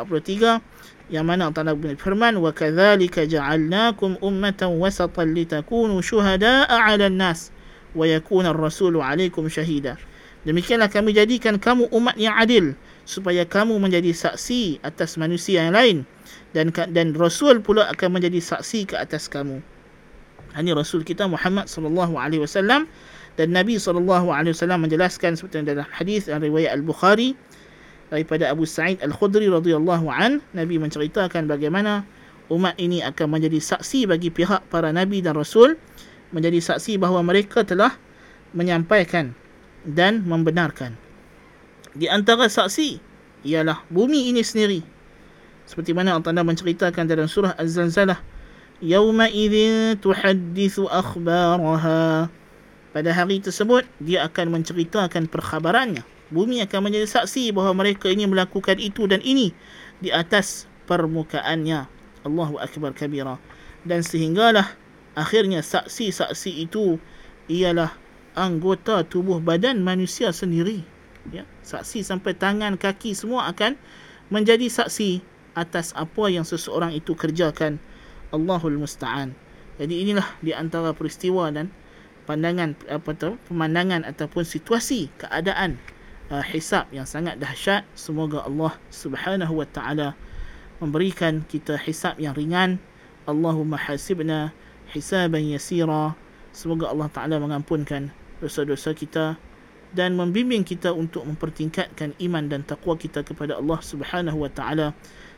yang 1.14 1.26
mana 1.26 1.54
Allah 1.54 1.78
berfirman 1.78 2.42
wa 2.42 2.50
kadzalika 2.50 3.30
ja'alnakum 3.30 4.18
ummatan 4.26 4.82
wasatan 4.82 5.38
litakunu 5.38 6.02
syuhada'a 6.02 6.66
'alan 6.66 7.14
nas 7.14 7.54
wa 7.94 8.10
yakuna 8.10 8.50
ar-rasulu 8.50 9.06
'alaikum 9.06 9.46
syahida 9.46 10.02
demikianlah 10.50 10.90
kami 10.90 11.14
jadikan 11.14 11.62
kamu 11.62 11.86
umat 11.94 12.18
yang 12.18 12.34
adil 12.34 12.74
supaya 13.06 13.46
kamu 13.46 13.78
menjadi 13.78 14.10
saksi 14.14 14.82
atas 14.82 15.14
manusia 15.22 15.62
yang 15.62 15.78
lain 15.78 15.98
dan 16.58 16.74
dan 16.74 17.14
rasul 17.14 17.62
pula 17.62 17.86
akan 17.94 18.18
menjadi 18.18 18.42
saksi 18.42 18.90
ke 18.90 18.96
atas 18.98 19.30
kamu. 19.30 19.62
Ini 20.56 20.72
rasul 20.72 21.04
kita 21.04 21.28
Muhammad 21.30 21.68
sallallahu 21.68 22.16
alaihi 22.16 22.42
wasallam 22.42 22.90
dan 23.36 23.52
Nabi 23.52 23.76
wasallam 23.76 24.80
menjelaskan 24.88 25.36
seperti 25.36 25.68
dalam 25.68 25.88
hadis 25.92 26.32
yang 26.32 26.40
riwayat 26.40 26.80
Al-Bukhari 26.80 27.36
daripada 28.08 28.48
Abu 28.48 28.64
Sa'id 28.64 29.04
Al-Khudri 29.04 29.52
radhiyallahu 29.52 30.08
an 30.08 30.40
Nabi 30.56 30.80
menceritakan 30.80 31.52
bagaimana 31.52 32.08
umat 32.48 32.78
ini 32.78 33.02
akan 33.04 33.28
menjadi 33.36 33.58
saksi 33.58 34.06
bagi 34.06 34.30
pihak 34.30 34.70
para 34.70 34.94
nabi 34.94 35.20
dan 35.20 35.34
rasul 35.34 35.76
menjadi 36.30 36.62
saksi 36.62 37.02
bahawa 37.02 37.26
mereka 37.26 37.66
telah 37.66 37.98
menyampaikan 38.54 39.34
dan 39.86 40.24
membenarkan. 40.26 40.96
Di 41.96 42.08
antara 42.08 42.48
saksi 42.48 43.00
ialah 43.46 43.84
bumi 43.92 44.32
ini 44.34 44.42
sendiri. 44.42 44.82
Seperti 45.66 45.98
mana 45.98 46.14
Allah 46.14 46.26
Taala 46.30 46.46
menceritakan 46.46 47.10
dalam 47.10 47.26
surah 47.26 47.58
Az-Zalzalah 47.58 48.22
yauma 48.84 49.32
idzin 49.32 49.98
tuhaddithu 49.98 50.86
akhbaraha 50.92 52.30
pada 52.96 53.12
hari 53.12 53.44
tersebut 53.44 53.84
dia 54.00 54.24
akan 54.24 54.56
menceritakan 54.56 55.28
perkhabarannya. 55.28 56.08
Bumi 56.32 56.64
akan 56.64 56.88
menjadi 56.88 57.12
saksi 57.12 57.52
bahawa 57.52 57.84
mereka 57.84 58.08
ini 58.08 58.24
melakukan 58.24 58.80
itu 58.80 59.04
dan 59.04 59.20
ini 59.20 59.52
di 60.00 60.16
atas 60.16 60.64
permukaannya. 60.88 61.92
Allahu 62.24 62.56
akbar 62.56 62.96
kabira. 62.96 63.36
Dan 63.84 64.00
sehinggalah 64.00 64.80
akhirnya 65.12 65.60
saksi-saksi 65.60 66.64
itu 66.64 66.96
ialah 67.52 67.92
anggota 68.32 69.04
tubuh 69.04 69.44
badan 69.44 69.84
manusia 69.84 70.32
sendiri. 70.32 70.88
Ya 71.36 71.44
saksi 71.68 72.00
sampai 72.00 72.32
tangan 72.32 72.80
kaki 72.80 73.12
semua 73.12 73.52
akan 73.52 73.76
menjadi 74.32 74.72
saksi 74.72 75.20
atas 75.52 75.92
apa 76.00 76.32
yang 76.32 76.48
seseorang 76.48 76.96
itu 76.96 77.12
kerjakan. 77.12 77.76
Allahul 78.32 78.80
musta'an. 78.80 79.36
Jadi 79.84 80.08
inilah 80.08 80.40
di 80.40 80.56
antara 80.56 80.96
peristiwa 80.96 81.52
dan 81.52 81.76
pandangan 82.26 82.74
apa 82.90 83.14
tu 83.14 83.38
pemandangan 83.48 84.04
ataupun 84.04 84.44
situasi 84.44 85.14
keadaan 85.22 85.78
uh, 86.30 86.42
hisab 86.42 86.90
yang 86.90 87.06
sangat 87.06 87.38
dahsyat. 87.38 87.86
Semoga 87.94 88.44
Allah 88.46 88.74
Subhanahu 88.90 89.62
wa 89.62 89.68
taala 89.70 90.18
memberikan 90.82 91.46
kita 91.48 91.78
hisab 91.80 92.18
yang 92.18 92.34
ringan. 92.34 92.82
Allahumma 93.26 93.78
hasibna 93.78 94.54
hisaban 94.94 95.46
yasira. 95.50 96.14
Semoga 96.54 96.92
Allah 96.92 97.10
taala 97.10 97.36
mengampunkan 97.42 98.14
dosa-dosa 98.40 98.94
kita 98.94 99.40
dan 99.96 100.20
membimbing 100.20 100.68
kita 100.68 100.92
untuk 100.92 101.24
mempertingkatkan 101.24 102.12
iman 102.20 102.52
dan 102.52 102.68
takwa 102.68 103.00
kita 103.00 103.24
kepada 103.24 103.56
Allah 103.56 103.80
Subhanahu 103.80 104.44
wa 104.44 104.52
taala. 104.52 104.92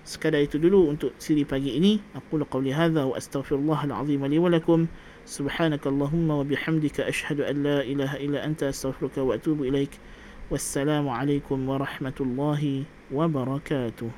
Sekadar 0.08 0.40
itu 0.40 0.56
dulu 0.58 0.88
untuk 0.88 1.12
siri 1.20 1.44
pagi 1.44 1.76
ini. 1.76 2.00
Aku 2.16 2.40
qauli 2.48 2.72
hadza 2.72 3.06
wa 3.06 3.14
astaghfirullah 3.20 3.86
alazim 3.86 4.24
li 4.24 4.40
wa 4.40 4.48
lakum 4.48 4.88
سبحانك 5.28 5.88
اللهم 5.88 6.32
وبحمدك 6.32 7.00
أشهد 7.00 7.42
أن 7.42 7.64
لا 7.64 7.84
إله 7.84 8.16
إلا 8.16 8.46
أنت 8.46 8.64
أستغفرك 8.64 9.18
وأتوب 9.18 9.64
إليك. 9.64 9.90
والسلام 10.52 11.10
عليكم 11.10 11.70
ورحمة 11.70 12.14
الله 12.20 12.84
وبركاته. 13.12 14.12